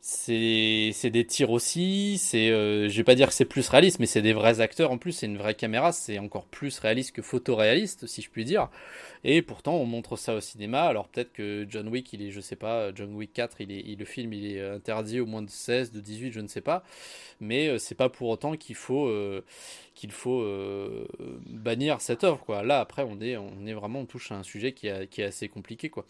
c'est 0.00 1.10
des 1.10 1.26
tirs 1.26 1.50
aussi, 1.50 2.18
c'est 2.18 2.50
euh, 2.50 2.88
je 2.88 2.96
vais 2.96 3.04
pas 3.04 3.16
dire 3.16 3.28
que 3.28 3.34
c'est 3.34 3.44
plus 3.44 3.68
réaliste, 3.68 3.98
mais 3.98 4.06
c'est 4.06 4.22
des 4.22 4.32
vrais 4.32 4.60
acteurs 4.60 4.92
en 4.92 4.98
plus, 4.98 5.12
c'est 5.12 5.26
une 5.26 5.36
vraie 5.36 5.54
caméra, 5.54 5.92
c'est 5.92 6.18
encore 6.18 6.44
plus 6.46 6.78
réaliste 6.78 7.12
que 7.12 7.22
photoréaliste, 7.22 8.06
si 8.06 8.22
je 8.22 8.30
puis 8.30 8.44
dire. 8.44 8.68
Et 9.24 9.42
pourtant, 9.42 9.74
on 9.74 9.86
montre 9.86 10.16
ça 10.16 10.34
au 10.36 10.40
cinéma. 10.40 10.82
Alors 10.82 11.08
peut-être 11.08 11.32
que 11.32 11.66
John 11.68 11.88
Wick, 11.88 12.12
il 12.12 12.22
est, 12.22 12.30
je 12.30 12.40
sais 12.40 12.56
pas, 12.56 12.94
John 12.94 13.12
Wick 13.14 13.32
4, 13.32 13.60
il 13.60 13.72
est, 13.72 13.98
le 13.98 14.04
film, 14.04 14.32
il 14.32 14.46
est 14.46 14.62
interdit 14.70 15.20
au 15.20 15.26
moins 15.26 15.42
de 15.42 15.50
16, 15.50 15.90
de 15.92 16.00
18, 16.00 16.32
je 16.32 16.40
ne 16.40 16.48
sais 16.48 16.60
pas. 16.60 16.84
Mais 17.40 17.68
euh, 17.68 17.78
c'est 17.78 17.96
pas 17.96 18.08
pour 18.08 18.28
autant 18.28 18.56
qu'il 18.56 18.76
faut, 18.76 19.08
euh, 19.08 19.44
qu'il 19.96 20.12
faut 20.12 20.44
bannir 21.46 22.00
cette 22.00 22.22
œuvre, 22.24 22.44
quoi. 22.44 22.62
Là, 22.62 22.80
après, 22.80 23.02
on 23.02 23.20
est, 23.20 23.36
on 23.36 23.66
est 23.66 23.74
vraiment, 23.74 24.00
on 24.00 24.06
touche 24.06 24.30
à 24.30 24.36
un 24.36 24.42
sujet 24.44 24.72
qui, 24.72 24.88
qui 25.10 25.22
est 25.22 25.24
assez 25.24 25.48
compliqué, 25.48 25.90
quoi. 25.90 26.06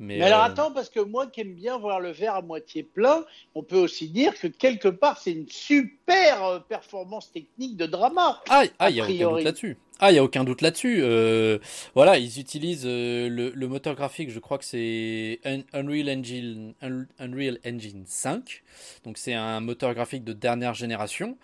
Mais, 0.00 0.22
alors 0.22 0.40
euh, 0.40 0.46
attends, 0.46 0.70
parce 0.70 0.90
que 0.90 1.00
moi 1.00 1.26
qui 1.26 1.40
aime 1.40 1.54
bien 1.54 1.76
voir 1.76 1.98
le 1.98 2.10
verre 2.10 2.36
à 2.36 2.42
moitié 2.42 2.84
plein, 2.84 3.24
on 3.56 3.64
peut 3.64 3.78
aussi 3.78 4.08
dire 4.08 4.38
que 4.38 4.46
quelque 4.46 4.86
part 4.88 5.18
c'est 5.18 5.32
une 5.32 5.48
super 5.48 6.44
euh, 6.44 6.58
performance 6.60 7.32
technique 7.32 7.76
de 7.76 7.86
drama. 7.86 8.40
Ah, 8.48 8.62
il 8.88 8.94
n'y 8.94 9.00
a 9.00 9.04
aucun 9.04 9.30
doute 9.30 9.42
là-dessus. 9.42 9.76
Ah, 10.00 10.12
il 10.12 10.14
y 10.14 10.18
a 10.18 10.22
aucun 10.22 10.44
doute 10.44 10.62
là-dessus. 10.62 11.00
Euh, 11.02 11.58
voilà, 11.96 12.18
ils 12.18 12.38
utilisent 12.38 12.86
le, 12.86 13.66
moteur 13.66 13.96
graphique, 13.96 14.30
je 14.30 14.38
crois 14.38 14.58
que 14.58 14.64
c'est 14.64 15.40
Unreal 15.72 16.08
Engine, 16.10 16.74
Unreal 17.18 17.58
Engine 17.66 18.04
5. 18.06 18.62
Donc 19.02 19.18
c'est 19.18 19.34
un 19.34 19.58
moteur 19.58 19.94
graphique 19.94 20.22
de 20.22 20.32
dernière 20.32 20.74
génération. 20.74 21.36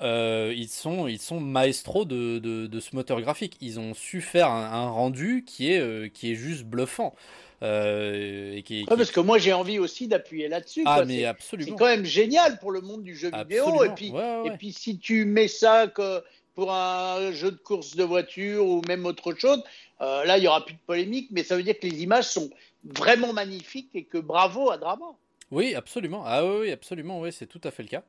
ils, 0.00 0.68
sont, 0.68 1.08
ils 1.08 1.18
sont 1.18 1.40
maestros 1.40 2.04
de, 2.04 2.38
de, 2.38 2.80
ce 2.80 2.94
moteur 2.94 3.20
graphique. 3.20 3.56
Ils 3.60 3.80
ont 3.80 3.94
su 3.94 4.20
faire 4.20 4.50
un, 4.50 4.88
rendu 4.88 5.44
qui 5.44 5.72
est, 5.72 6.12
qui 6.12 6.30
est 6.30 6.36
juste 6.36 6.62
bluffant. 6.62 7.16
Euh, 7.62 8.56
et 8.56 8.62
qui, 8.62 8.86
parce 8.86 9.10
que 9.10 9.20
moi 9.20 9.36
j'ai 9.36 9.52
envie 9.52 9.78
aussi 9.78 10.08
d'appuyer 10.08 10.48
là-dessus. 10.48 10.82
Ah, 10.86 11.04
mais 11.06 11.26
absolument. 11.26 11.70
C'est 11.70 11.78
quand 11.78 11.90
même 11.90 12.06
génial 12.06 12.58
pour 12.58 12.70
le 12.70 12.80
monde 12.80 13.02
du 13.02 13.14
jeu 13.14 13.30
vidéo. 13.30 13.84
Et 13.84 13.90
puis, 13.90 14.14
et 14.46 14.50
puis 14.52 14.72
si 14.72 14.98
tu 14.98 15.26
mets 15.26 15.48
ça 15.48 15.86
que 15.86 16.22
pour 16.54 16.72
un 16.72 17.32
jeu 17.32 17.50
de 17.50 17.58
course 17.58 17.96
de 17.96 18.04
voiture 18.04 18.66
ou 18.66 18.80
même 18.88 19.04
autre 19.04 19.34
chose, 19.34 19.62
euh, 20.00 20.24
là 20.24 20.38
il 20.38 20.44
y 20.44 20.48
aura 20.48 20.64
plus 20.64 20.74
de 20.74 20.80
polémique, 20.86 21.28
mais 21.32 21.42
ça 21.42 21.54
veut 21.54 21.62
dire 21.62 21.78
que 21.78 21.86
les 21.86 22.02
images 22.02 22.28
sont 22.28 22.48
vraiment 22.82 23.34
magnifiques 23.34 23.90
et 23.92 24.04
que 24.04 24.16
bravo 24.16 24.70
à 24.70 24.78
Drama. 24.78 25.06
Oui, 25.50 25.74
absolument. 25.74 26.22
Ah 26.24 26.46
oui, 26.46 26.70
absolument, 26.70 27.20
oui, 27.20 27.30
c'est 27.30 27.46
tout 27.46 27.60
à 27.64 27.70
fait 27.70 27.82
le 27.82 27.88
cas. 27.88 28.04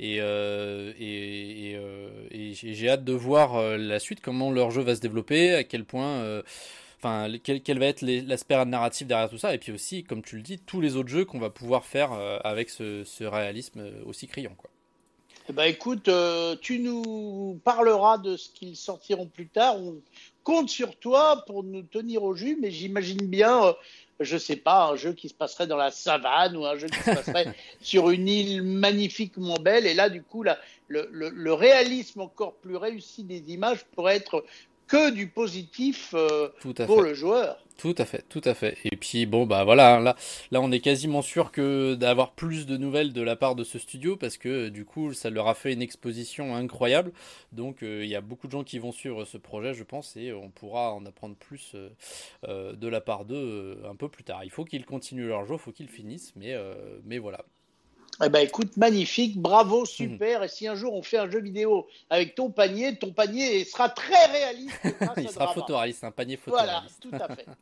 Et, 0.00 0.16
euh, 0.20 0.92
et, 0.98 1.72
et, 2.32 2.50
et 2.50 2.54
j'ai 2.54 2.88
hâte 2.88 3.04
de 3.04 3.12
voir 3.12 3.76
la 3.76 4.00
suite, 4.00 4.20
comment 4.20 4.50
leur 4.50 4.72
jeu 4.72 4.82
va 4.82 4.96
se 4.96 5.00
développer, 5.00 5.54
à 5.54 5.62
quel 5.62 5.84
point 5.84 6.42
enfin 6.98 7.28
quel, 7.42 7.78
va 7.78 7.86
être 7.86 8.02
l'aspect 8.02 8.64
narratif 8.64 9.06
derrière 9.06 9.30
tout 9.30 9.38
ça? 9.38 9.54
Et 9.54 9.58
puis 9.58 9.72
aussi 9.72 10.04
comme 10.04 10.22
tu 10.22 10.36
le 10.36 10.42
dis 10.42 10.58
tous 10.58 10.80
les 10.80 10.96
autres 10.96 11.08
jeux 11.08 11.24
qu'on 11.24 11.38
va 11.38 11.50
pouvoir 11.50 11.84
faire 11.84 12.12
euh, 12.12 12.38
avec 12.44 12.70
ce, 12.70 13.24
réalisme 13.24 13.80
euh, 13.80 14.04
aussi 14.04 14.26
criant 14.26 14.54
quoi. 14.56 14.70
Bah 15.52 15.68
écoute, 15.68 16.08
euh, 16.08 16.56
tu 16.60 16.80
nous 16.80 17.60
parleras 17.62 18.18
de 18.18 18.36
ce 18.36 18.50
qu'ils 18.50 18.74
sortiront 18.74 19.26
plus 19.26 19.46
tard. 19.46 19.76
On 19.80 19.94
compte 20.42 20.68
sur 20.68 20.96
toi 20.96 21.44
pour 21.46 21.62
nous 21.62 21.82
tenir 21.82 22.24
au 22.24 22.34
jus, 22.34 22.58
mais 22.60 22.72
j'imagine 22.72 23.28
bien, 23.28 23.76
je 24.18 24.36
sais 24.38 24.56
pas, 24.56 24.88
un 24.88 24.96
jeu 24.96 25.12
qui 25.12 25.28
se 25.28 25.34
passerait 25.34 25.68
dans 25.68 25.76
la 25.76 25.92
savane 25.92 26.56
ou 26.56 26.66
un 26.66 26.76
jeu 26.76 26.88
qui 26.88 26.98
se 26.98 27.10
passerait 27.10 27.54
sur 27.80 28.10
une 28.10 28.26
île 28.26 28.62
magnifiquement 28.64 29.54
belle. 29.54 29.86
Et 29.86 29.94
là, 29.94 30.08
du 30.08 30.20
coup, 30.20 30.42
là, 30.42 30.58
le, 30.88 31.08
le, 31.12 31.52
réalisme 31.52 32.22
encore 32.22 32.54
plus 32.54 32.76
réussi 32.76 33.22
des 33.22 33.52
images 33.52 33.84
pourrait 33.94 34.16
être 34.16 34.44
que 34.86 35.10
du 35.10 35.28
positif 35.28 36.14
euh, 36.14 36.48
pour 36.86 37.02
le 37.02 37.14
joueur. 37.14 37.58
Tout 37.76 37.94
à 37.98 38.06
fait, 38.06 38.24
tout 38.30 38.40
à 38.44 38.54
fait. 38.54 38.78
Et 38.84 38.96
puis 38.96 39.26
bon 39.26 39.44
bah 39.44 39.64
voilà, 39.64 40.00
là, 40.00 40.16
là 40.50 40.60
on 40.62 40.72
est 40.72 40.80
quasiment 40.80 41.20
sûr 41.20 41.52
que 41.52 41.94
d'avoir 41.94 42.32
plus 42.32 42.64
de 42.64 42.78
nouvelles 42.78 43.12
de 43.12 43.20
la 43.20 43.36
part 43.36 43.54
de 43.54 43.64
ce 43.64 43.78
studio 43.78 44.16
parce 44.16 44.38
que 44.38 44.70
du 44.70 44.86
coup 44.86 45.12
ça 45.12 45.28
leur 45.28 45.46
a 45.46 45.54
fait 45.54 45.74
une 45.74 45.82
exposition 45.82 46.56
incroyable. 46.56 47.12
Donc 47.52 47.82
euh, 47.82 48.02
il 48.02 48.08
y 48.08 48.14
a 48.14 48.22
beaucoup 48.22 48.46
de 48.46 48.52
gens 48.52 48.64
qui 48.64 48.78
vont 48.78 48.92
suivre 48.92 49.26
ce 49.26 49.36
projet, 49.36 49.74
je 49.74 49.84
pense, 49.84 50.16
et 50.16 50.32
on 50.32 50.50
pourra 50.50 50.94
en 50.94 51.04
apprendre 51.04 51.36
plus 51.36 51.76
euh, 52.44 52.72
de 52.72 52.88
la 52.88 53.02
part 53.02 53.26
d'eux 53.26 53.82
un 53.86 53.94
peu 53.94 54.08
plus 54.08 54.24
tard. 54.24 54.42
Il 54.44 54.50
faut 54.50 54.64
qu'ils 54.64 54.86
continuent 54.86 55.28
leur 55.28 55.44
jeu, 55.44 55.54
il 55.54 55.60
faut 55.60 55.72
qu'ils 55.72 55.90
finissent, 55.90 56.32
mais 56.34 56.54
mais 57.04 57.18
voilà. 57.18 57.44
Eh 58.24 58.28
ben 58.30 58.40
écoute, 58.40 58.76
magnifique, 58.78 59.38
bravo, 59.38 59.80
mhm. 59.80 59.86
super. 59.86 60.42
Et 60.42 60.48
si 60.48 60.66
un 60.66 60.74
jour 60.74 60.94
on 60.94 61.02
fait 61.02 61.18
un 61.18 61.30
jeu 61.30 61.40
vidéo 61.40 61.86
avec 62.08 62.34
ton 62.34 62.50
panier, 62.50 62.96
ton 62.96 63.12
panier 63.12 63.64
sera 63.64 63.90
très 63.90 64.26
réaliste. 64.26 64.80
Il 65.18 65.28
sera 65.28 65.52
photoréaliste, 65.52 66.04
un 66.04 66.10
panier 66.10 66.36
photoréaliste. 66.36 67.06
Voilà, 67.10 67.26
tout 67.26 67.32
à 67.32 67.34
fait. 67.34 67.46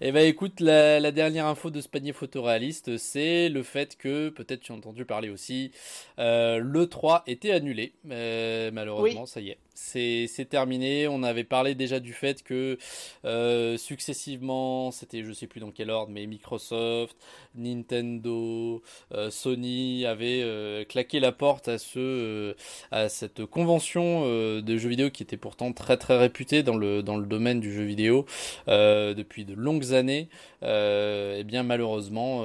Eh 0.00 0.12
ben 0.12 0.24
écoute, 0.26 0.60
la, 0.60 1.10
dernière 1.10 1.46
info 1.46 1.68
de 1.68 1.80
ce 1.80 1.88
panier 1.88 2.12
photoréaliste, 2.12 2.98
c'est 2.98 3.48
le 3.48 3.64
fait 3.64 3.96
que, 3.96 4.28
peut-être 4.28 4.60
tu 4.60 4.70
as 4.70 4.76
entendu 4.76 5.04
parler 5.04 5.28
aussi, 5.28 5.72
euh, 6.20 6.58
le 6.58 6.86
3 6.86 7.24
était 7.26 7.50
annulé. 7.50 7.92
Euh, 8.08 8.70
malheureusement, 8.72 9.26
ça 9.26 9.40
y 9.40 9.50
est 9.50 9.58
c'est 9.74 10.48
terminé. 10.48 11.08
On 11.08 11.22
avait 11.22 11.44
parlé 11.44 11.74
déjà 11.74 12.00
du 12.00 12.12
fait 12.12 12.42
que 12.42 12.78
euh, 13.24 13.76
successivement, 13.76 14.90
c'était 14.90 15.24
je 15.24 15.32
sais 15.32 15.46
plus 15.46 15.60
dans 15.60 15.70
quel 15.70 15.90
ordre, 15.90 16.12
mais 16.12 16.26
Microsoft, 16.26 17.16
Nintendo, 17.54 18.82
euh, 19.12 19.30
Sony 19.30 20.06
avaient 20.06 20.42
euh, 20.42 20.84
claqué 20.84 21.20
la 21.20 21.32
porte 21.32 21.68
à 21.68 21.78
ce 21.78 22.54
à 22.90 23.08
cette 23.08 23.44
convention 23.46 24.22
de 24.22 24.76
jeux 24.76 24.88
vidéo 24.88 25.10
qui 25.10 25.22
était 25.22 25.36
pourtant 25.36 25.72
très 25.72 25.96
très 25.96 26.18
réputée 26.18 26.62
dans 26.62 26.76
le 26.76 27.02
dans 27.02 27.16
le 27.16 27.26
domaine 27.26 27.60
du 27.60 27.72
jeu 27.72 27.82
vidéo 27.82 28.26
depuis 28.66 29.44
de 29.44 29.54
longues 29.54 29.94
années. 29.94 30.28
et 30.62 31.44
bien 31.44 31.62
malheureusement, 31.62 32.44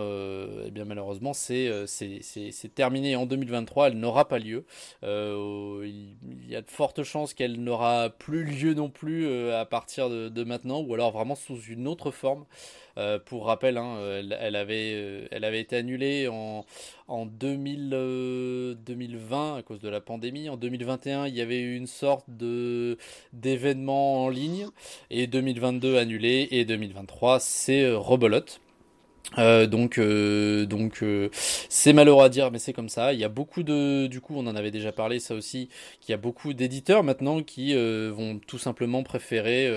et 0.65 0.71
bien 0.71 0.85
malheureusement, 0.85 1.33
c'est 1.33 1.85
c'est 1.87 2.73
terminé 2.73 3.15
en 3.15 3.25
2023. 3.25 3.87
Elle 3.89 3.99
n'aura 3.99 4.27
pas 4.27 4.39
lieu. 4.39 4.65
il 5.03 6.49
y 6.49 6.55
a 6.55 6.61
de 6.61 6.69
fortes 6.69 7.03
chances 7.03 7.16
qu'elle 7.25 7.63
n'aura 7.63 8.09
plus 8.09 8.43
lieu 8.43 8.73
non 8.73 8.89
plus 8.89 9.25
euh, 9.25 9.59
à 9.59 9.65
partir 9.65 10.09
de, 10.09 10.43
maintenant, 10.43 10.81
ou 10.81 10.93
alors 10.93 11.11
vraiment 11.11 11.35
sous 11.35 11.59
une 11.61 11.87
autre 11.87 12.11
forme. 12.11 12.45
Euh, 12.97 13.19
pour 13.19 13.45
rappel, 13.45 13.77
hein, 13.77 13.97
elle, 14.39 14.55
avait, 14.55 14.93
euh, 14.95 15.27
elle 15.31 15.43
avait 15.43 15.59
été 15.59 15.75
annulée 15.75 16.27
en, 16.27 16.65
en 17.07 17.25
2000, 17.25 18.77
2020 18.85 19.57
à 19.57 19.61
cause 19.61 19.79
de 19.79 19.89
la 19.89 20.01
pandémie. 20.01 20.49
En 20.49 20.57
2021, 20.57 21.27
il 21.27 21.35
y 21.35 21.41
avait 21.41 21.59
eu 21.59 21.75
une 21.75 21.87
sorte 21.87 22.25
de 22.27 22.97
d'événement 23.33 24.25
en 24.25 24.29
ligne. 24.29 24.67
Et 25.11 25.27
2022 25.27 25.97
annulé. 25.97 26.47
Et 26.51 26.65
2023, 26.65 27.39
c'est 27.39 27.91
rebelote. 27.91 28.61
Euh, 29.37 29.67
donc, 29.67 29.97
euh, 29.97 30.65
donc 30.65 31.03
euh, 31.03 31.29
c'est 31.69 31.93
malheureux 31.93 32.23
à 32.23 32.29
dire, 32.29 32.51
mais 32.51 32.59
c'est 32.59 32.73
comme 32.73 32.89
ça. 32.89 33.13
Il 33.13 33.19
y 33.19 33.23
a 33.23 33.29
beaucoup 33.29 33.63
de, 33.63 34.07
du 34.07 34.21
coup, 34.21 34.33
on 34.37 34.47
en 34.47 34.55
avait 34.55 34.71
déjà 34.71 34.91
parlé, 34.91 35.19
ça 35.19 35.35
aussi, 35.35 35.69
qu'il 35.99 36.11
y 36.11 36.13
a 36.13 36.17
beaucoup 36.17 36.53
d'éditeurs 36.53 37.03
maintenant 37.03 37.43
qui 37.43 37.73
vont 37.75 38.39
tout 38.39 38.57
simplement 38.57 39.03
préférer 39.03 39.67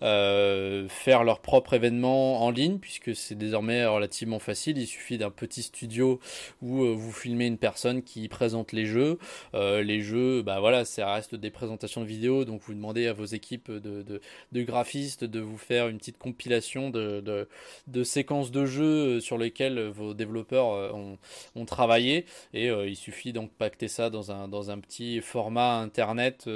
faire 0.00 1.24
leur 1.24 1.40
propre 1.40 1.74
événement 1.74 2.42
en 2.42 2.50
ligne, 2.50 2.78
puisque 2.78 3.14
c'est 3.14 3.34
désormais 3.34 3.86
relativement 3.86 4.38
facile. 4.38 4.78
Il 4.78 4.86
suffit 4.86 5.18
d'un 5.18 5.30
petit 5.30 5.62
studio 5.62 6.20
où 6.62 6.84
vous 6.94 7.12
filmez 7.12 7.46
une 7.46 7.58
personne 7.58 8.02
qui 8.02 8.28
présente 8.28 8.72
les 8.72 8.86
jeux. 8.86 9.18
les 9.54 10.00
jeux, 10.00 10.42
bah 10.42 10.60
voilà, 10.60 10.84
ça 10.84 11.12
reste 11.12 11.34
des 11.34 11.50
présentations 11.50 12.02
de 12.02 12.06
vidéos, 12.06 12.44
donc 12.44 12.60
vous 12.62 12.74
demandez 12.74 13.06
à 13.06 13.12
vos 13.12 13.24
équipes 13.24 13.70
de, 13.70 14.02
de, 14.02 14.20
de 14.52 14.62
graphistes 14.62 15.24
de 15.24 15.40
vous 15.40 15.58
faire 15.58 15.88
une 15.88 15.98
petite 15.98 16.18
compilation 16.18 16.90
de, 16.90 17.20
de, 17.20 17.48
de 17.86 18.04
séquences 18.04 18.50
de 18.50 18.65
jeux 18.66 19.20
sur 19.20 19.38
lesquels 19.38 19.80
vos 19.88 20.14
développeurs 20.14 20.66
ont, 20.94 21.18
ont, 21.54 21.64
travaillé. 21.64 22.24
Et 22.54 22.68
il 22.68 22.96
suffit 22.96 23.32
donc 23.32 23.50
pacter 23.52 23.88
ça 23.88 24.10
dans 24.10 24.30
un, 24.30 24.48
dans 24.48 24.70
un 24.70 24.78
petit 24.78 25.20
format 25.20 25.78
internet 25.78 26.48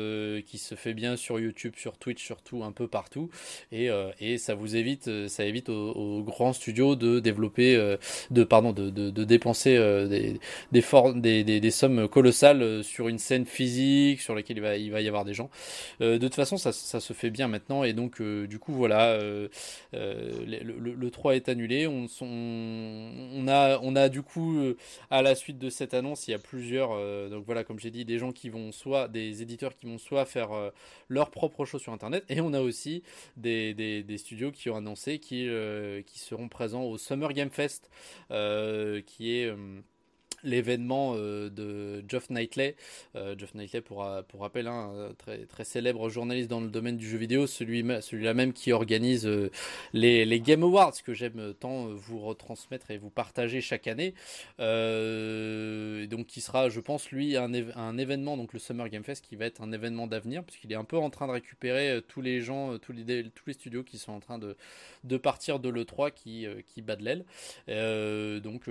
qui 0.46 0.58
se 0.58 0.74
fait 0.74 0.94
bien 0.94 1.16
sur 1.16 1.38
YouTube, 1.40 1.74
sur 1.76 1.98
Twitch, 1.98 2.24
surtout 2.24 2.62
un 2.62 2.72
peu 2.72 2.88
partout. 2.88 3.30
Et, 3.72 3.88
et 4.20 4.38
ça 4.38 4.54
vous 4.54 4.76
évite, 4.76 5.28
ça 5.28 5.44
évite 5.44 5.68
aux, 5.68 6.22
grands 6.22 6.52
studios 6.52 6.96
de 6.96 7.20
développer, 7.20 7.96
de, 8.30 8.44
pardon, 8.44 8.72
de, 8.72 8.90
de, 8.90 9.10
de 9.10 9.24
dépenser 9.24 9.76
des, 10.08 10.38
des, 10.72 11.60
des, 11.60 11.70
sommes 11.70 12.08
colossales 12.08 12.84
sur 12.84 13.08
une 13.08 13.18
scène 13.18 13.46
physique 13.46 14.20
sur 14.20 14.34
laquelle 14.34 14.58
il 14.58 14.62
va, 14.62 14.76
il 14.76 14.90
va 14.90 15.00
y 15.00 15.08
avoir 15.08 15.24
des 15.24 15.34
gens. 15.34 15.50
de 16.00 16.18
toute 16.18 16.34
façon, 16.34 16.56
ça, 16.56 16.72
ça 16.72 17.00
se 17.00 17.12
fait 17.12 17.30
bien 17.30 17.48
maintenant. 17.48 17.84
Et 17.84 17.92
donc, 17.92 18.22
du 18.22 18.58
coup, 18.58 18.72
voilà, 18.72 19.18
le, 19.22 19.50
le, 20.78 21.10
3 21.10 21.36
est 21.36 21.48
annulé. 21.48 21.86
On, 22.20 23.46
a, 23.96 24.08
du 24.08 24.22
coup, 24.22 24.58
à 25.10 25.22
la 25.22 25.34
suite 25.34 25.58
de 25.58 25.70
cette 25.70 25.94
annonce, 25.94 26.28
il 26.28 26.32
y 26.32 26.34
a 26.34 26.38
plusieurs, 26.38 26.90
donc 27.30 27.44
voilà, 27.44 27.64
comme 27.64 27.78
j'ai 27.78 27.90
dit, 27.90 28.04
des 28.04 28.18
gens 28.18 28.32
qui 28.32 28.48
vont 28.48 28.72
soit, 28.72 29.08
des 29.08 29.42
éditeurs 29.42 29.76
qui 29.76 29.86
vont 29.86 29.98
soit 29.98 30.24
faire 30.24 30.50
leur 31.08 31.30
propre 31.30 31.64
sur 31.66 31.92
Internet, 31.92 32.24
et 32.28 32.40
on 32.40 32.52
a 32.52 32.60
aussi 32.60 33.02
des, 33.36 34.04
studios 34.18 34.52
qui 34.52 34.70
ont 34.70 34.76
annoncé 34.76 35.18
qui, 35.18 35.48
qui 36.06 36.18
seront 36.18 36.48
présents 36.48 36.84
au 36.84 36.98
Summer 36.98 37.32
Game 37.32 37.50
Fest, 37.50 37.90
qui 38.28 39.32
est 39.32 39.54
l'événement 40.42 41.14
euh, 41.16 41.50
de 41.50 42.04
Geoff 42.08 42.30
Knightley. 42.30 42.76
Euh, 43.16 43.34
Geoff 43.36 43.54
Knightley, 43.54 43.80
pour, 43.80 44.06
pour 44.28 44.40
rappel, 44.40 44.66
un 44.66 44.72
hein, 44.72 45.14
très, 45.18 45.46
très 45.46 45.64
célèbre 45.64 46.08
journaliste 46.08 46.48
dans 46.48 46.60
le 46.60 46.68
domaine 46.68 46.96
du 46.96 47.08
jeu 47.08 47.18
vidéo, 47.18 47.46
celui, 47.46 47.84
celui-là 48.00 48.34
même 48.34 48.52
qui 48.52 48.72
organise 48.72 49.26
euh, 49.26 49.50
les, 49.92 50.24
les, 50.24 50.40
Game 50.40 50.62
Awards, 50.62 50.94
que 51.04 51.12
j'aime 51.12 51.54
tant 51.58 51.86
vous 51.86 52.18
retransmettre 52.20 52.90
et 52.90 52.98
vous 52.98 53.10
partager 53.10 53.60
chaque 53.60 53.86
année. 53.86 54.14
donc, 54.58 56.26
qui 56.26 56.40
sera, 56.40 56.68
je 56.68 56.80
pense, 56.80 57.10
lui, 57.10 57.36
un, 57.36 57.52
un, 57.76 57.98
événement, 57.98 58.36
donc 58.36 58.52
le 58.52 58.58
Summer 58.58 58.88
Game 58.88 59.04
Fest, 59.04 59.24
qui 59.24 59.36
va 59.36 59.46
être 59.46 59.60
un 59.62 59.72
événement 59.72 60.06
d'avenir, 60.06 60.44
puisqu'il 60.44 60.72
est 60.72 60.76
un 60.76 60.84
peu 60.84 60.96
en 60.96 61.10
train 61.10 61.26
de 61.26 61.32
récupérer 61.32 62.00
tous 62.08 62.22
les 62.22 62.40
gens, 62.40 62.78
tous 62.78 62.92
les, 62.92 63.30
tous 63.30 63.44
les 63.46 63.52
studios 63.52 63.82
qui 63.82 63.98
sont 63.98 64.12
en 64.12 64.20
train 64.20 64.38
de, 64.38 64.56
de 65.04 65.16
partir 65.16 65.58
de 65.60 65.68
l'E3 65.68 66.12
qui, 66.12 66.46
qui 66.66 66.82
bat 66.82 66.96
de 66.96 67.04
l'aile. 67.04 68.40
donc, 68.42 68.68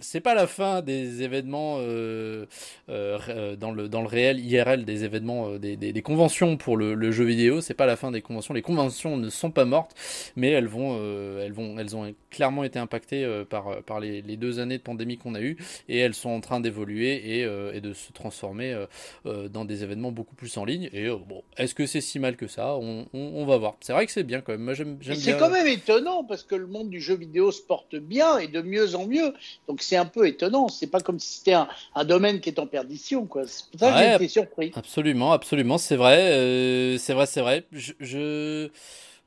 c'est 0.00 0.20
pas 0.20 0.34
la 0.34 0.46
fin 0.46 0.80
des 0.82 0.93
événements 1.22 1.76
euh, 1.78 2.46
euh, 2.88 3.18
euh, 3.28 3.56
dans, 3.56 3.72
le, 3.72 3.88
dans 3.88 4.00
le 4.00 4.06
réel 4.06 4.40
IRL, 4.40 4.84
des 4.84 5.04
événements, 5.04 5.56
des, 5.56 5.76
des, 5.76 6.02
conventions 6.02 6.56
pour 6.56 6.76
le, 6.76 7.10
jeu 7.12 7.24
vidéo. 7.24 7.60
C'est 7.60 7.74
pas 7.74 7.86
la 7.86 7.96
fin 7.96 8.10
des 8.10 8.22
conventions. 8.22 8.54
Les 8.54 8.62
conventions 8.62 9.16
ne 9.16 9.30
sont 9.30 9.50
pas 9.50 9.64
mortes, 9.64 9.94
mais 10.36 10.50
elles 10.50 10.66
vont, 10.66 10.96
elles 11.40 11.52
vont, 11.52 11.78
elles 11.78 11.96
ont 11.96 12.12
clairement 12.30 12.64
été 12.64 12.78
impactées 12.78 13.44
par, 13.48 13.82
par 13.82 14.00
les, 14.00 14.22
les 14.22 14.36
deux 14.36 14.58
années 14.58 14.78
de 14.78 14.82
pandémie 14.82 15.18
qu'on 15.18 15.34
a 15.34 15.40
eu 15.40 15.56
et 15.88 15.98
elles 15.98 16.14
sont 16.14 16.30
en 16.30 16.40
train 16.40 16.60
d'évoluer 16.60 17.14
et, 17.14 17.40
et, 17.76 17.80
de 17.80 17.92
se 17.92 18.12
transformer 18.12 18.76
dans 19.24 19.64
des 19.64 19.82
événements 19.82 20.12
beaucoup 20.12 20.34
plus 20.34 20.56
en 20.56 20.64
ligne. 20.64 20.88
Et 20.92 21.08
bon, 21.08 21.42
est-ce 21.56 21.74
que 21.74 21.86
c'est 21.86 22.00
si 22.00 22.18
mal 22.18 22.36
que 22.36 22.46
ça? 22.46 22.76
On, 22.76 23.06
on, 23.12 23.44
va 23.46 23.56
voir. 23.58 23.76
C'est 23.80 23.92
vrai 23.92 24.06
que 24.06 24.12
c'est 24.12 24.22
bien 24.22 24.40
quand 24.40 24.52
même. 24.52 24.62
Moi, 24.62 24.74
j'aime, 24.74 24.98
C'est 25.02 25.38
quand 25.38 25.50
même 25.50 25.66
étonnant 25.66 26.24
parce 26.24 26.42
que 26.42 26.54
le 26.54 26.66
monde 26.66 26.90
du 26.90 27.00
jeu 27.00 27.14
vidéo 27.14 27.52
se 27.52 27.62
porte 27.62 27.96
bien 27.96 28.38
et 28.38 28.48
de 28.48 28.62
mieux 28.62 28.94
en 28.94 29.06
mieux. 29.06 29.32
Donc 29.68 29.82
c'est 29.82 29.96
un 29.96 30.06
peu 30.06 30.26
étonnant. 30.26 30.68
C'est 30.68 30.83
pas 30.86 31.00
comme 31.00 31.18
si 31.18 31.38
c'était 31.38 31.54
un, 31.54 32.04
domaine 32.04 32.40
qui 32.40 32.50
est 32.50 32.58
en 32.58 32.66
perdition, 32.66 33.26
quoi. 33.26 33.42
C'est 33.46 33.70
pour 33.70 33.80
ça 33.80 33.92
que 33.92 33.98
j'ai 33.98 34.14
été 34.14 34.28
surpris. 34.28 34.72
Absolument, 34.74 35.32
absolument, 35.32 35.78
c'est 35.78 35.96
vrai, 35.96 36.32
euh, 36.32 36.98
c'est 36.98 37.14
vrai, 37.14 37.26
c'est 37.26 37.40
vrai. 37.40 37.64
Je, 37.72 38.68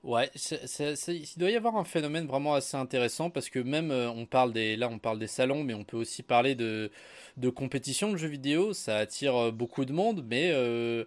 Ouais, 0.03 0.31
il 0.35 1.25
doit 1.37 1.49
y 1.49 1.55
avoir 1.55 1.75
un 1.75 1.83
phénomène 1.83 2.27
vraiment 2.27 2.53
assez 2.53 2.77
intéressant 2.77 3.29
parce 3.29 3.49
que 3.49 3.59
même 3.59 3.91
euh, 3.91 4.09
on 4.09 4.25
parle 4.25 4.53
des 4.53 4.77
là 4.77 4.87
on 4.89 4.99
parle 4.99 5.19
des 5.19 5.27
salons 5.27 5.63
mais 5.63 5.73
on 5.73 5.83
peut 5.83 5.97
aussi 5.97 6.23
parler 6.23 6.55
de 6.55 6.91
de 7.37 7.49
compétition 7.49 8.11
de 8.11 8.17
jeux 8.17 8.27
vidéo, 8.27 8.73
ça 8.73 8.97
attire 8.97 9.35
euh, 9.35 9.51
beaucoup 9.51 9.85
de 9.85 9.93
monde, 9.93 10.25
mais 10.27 10.49
euh, 10.51 11.05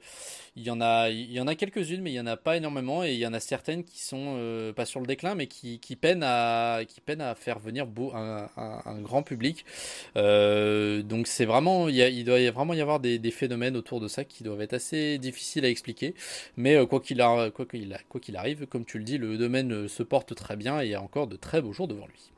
il 0.55 0.63
y 0.63 0.71
en 0.71 0.81
a, 0.81 1.09
a 1.09 1.55
quelques-unes, 1.57 2.01
mais 2.03 2.13
il 2.13 2.15
y 2.15 2.21
en 2.21 2.27
a 2.27 2.37
pas 2.37 2.57
énormément, 2.57 3.05
et 3.05 3.13
il 3.13 3.19
y 3.19 3.27
en 3.27 3.35
a 3.35 3.41
certaines 3.41 3.83
qui 3.85 4.01
sont 4.01 4.37
euh, 4.37 4.73
pas 4.73 4.85
sur 4.87 5.01
le 5.01 5.07
déclin, 5.07 5.35
mais 5.35 5.49
qui, 5.49 5.79
peinent 5.97 6.23
à, 6.23 6.85
faire 7.37 7.59
venir 7.59 7.87
un, 8.15 9.01
grand 9.03 9.23
public. 9.23 9.65
donc 10.15 11.27
c'est 11.27 11.45
vraiment, 11.45 11.89
il, 11.89 11.97
y 11.97 12.25
doit 12.25 12.51
vraiment 12.51 12.75
y 12.75 12.81
avoir 12.81 13.01
des, 13.01 13.31
phénomènes 13.31 13.77
autour 13.77 14.01
de 14.01 14.09
ça 14.09 14.25
qui 14.25 14.43
doivent 14.45 14.61
être 14.61 14.75
assez 14.75 15.19
difficiles 15.19 15.65
à 15.65 15.69
expliquer, 15.69 16.15
mais 16.57 16.85
quoi 16.87 17.01
qu'il 17.01 17.19
quoi 17.55 17.67
qu'il 17.67 17.99
quoi 18.09 18.21
qu'il 18.21 18.37
arrive, 18.37 18.67
comme 18.67 18.85
tu 18.85 18.99
le 18.99 19.05
dis, 19.05 19.19
le 19.19 19.39
domaine 19.39 19.89
se 19.89 20.03
porte 20.03 20.35
très 20.35 20.57
bien 20.57 20.81
et 20.81 20.87
il 20.87 20.91
y 20.91 20.95
a 20.95 21.03
encore 21.03 21.27
de 21.27 21.37
très 21.37 21.61
beaux 21.63 21.73
jours 21.73 21.89
devant 21.89 22.07
lui. 22.07 22.31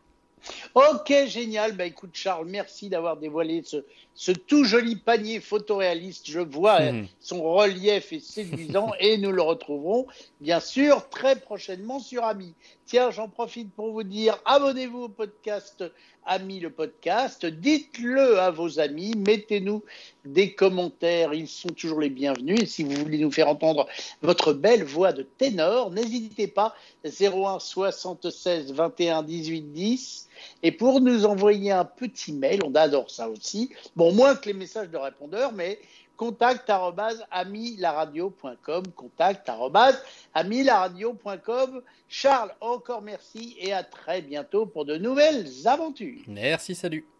Ok, 0.74 1.12
génial. 1.26 1.72
Bah 1.76 1.84
écoute, 1.84 2.10
Charles, 2.14 2.46
merci 2.48 2.88
d'avoir 2.88 3.16
dévoilé 3.16 3.62
ce, 3.64 3.84
ce, 4.14 4.32
tout 4.32 4.64
joli 4.64 4.96
panier 4.96 5.40
photoréaliste. 5.40 6.30
Je 6.30 6.40
vois 6.40 6.80
mhm. 6.80 7.06
son 7.20 7.42
relief 7.42 8.12
est 8.12 8.20
séduisant 8.20 8.92
et 9.00 9.18
nous 9.18 9.32
le 9.32 9.42
retrouverons 9.42 10.06
bien 10.40 10.60
sûr 10.60 11.08
très 11.08 11.36
prochainement 11.36 11.98
sur 11.98 12.24
Ami. 12.24 12.54
Tiens, 12.86 13.10
j'en 13.10 13.28
profite 13.28 13.72
pour 13.72 13.92
vous 13.92 14.02
dire 14.02 14.38
abonnez-vous 14.44 15.04
au 15.04 15.08
podcast 15.08 15.84
Ami 16.24 16.60
le 16.60 16.70
podcast. 16.70 17.44
Dites-le 17.46 18.38
à 18.38 18.50
vos 18.50 18.78
amis. 18.78 19.14
Mettez-nous 19.16 19.82
des 20.24 20.54
commentaires. 20.54 21.34
Ils 21.34 21.48
sont 21.48 21.70
toujours 21.70 22.00
les 22.00 22.10
bienvenus. 22.10 22.60
Et 22.62 22.66
si 22.66 22.84
vous 22.84 22.94
voulez 22.94 23.18
nous 23.18 23.32
faire 23.32 23.48
entendre 23.48 23.88
votre 24.22 24.52
belle 24.52 24.84
voix 24.84 25.12
de 25.12 25.22
ténor, 25.22 25.90
n'hésitez 25.90 26.46
pas. 26.46 26.76
01 27.04 27.58
76 27.58 28.72
21 28.72 29.24
18 29.24 29.72
10. 29.72 30.28
Et 30.62 30.70
pour 30.70 31.00
nous 31.00 31.24
envoyer 31.26 31.72
un 31.72 31.84
petit 31.84 32.32
mail, 32.32 32.60
on 32.64 32.74
adore 32.74 33.10
ça 33.10 33.28
aussi. 33.28 33.70
Moins 34.10 34.34
que 34.34 34.46
les 34.46 34.54
messages 34.54 34.90
de 34.90 34.96
répondeurs, 34.96 35.52
mais 35.52 35.78
contact 36.16 36.68
amilaradio.com 37.30 38.82
amilaradio.com 40.34 41.82
Charles, 42.08 42.54
encore 42.60 43.02
merci 43.02 43.56
et 43.58 43.72
à 43.72 43.82
très 43.82 44.22
bientôt 44.22 44.66
pour 44.66 44.84
de 44.84 44.96
nouvelles 44.96 45.48
aventures. 45.66 46.20
Merci, 46.26 46.74
salut. 46.74 47.04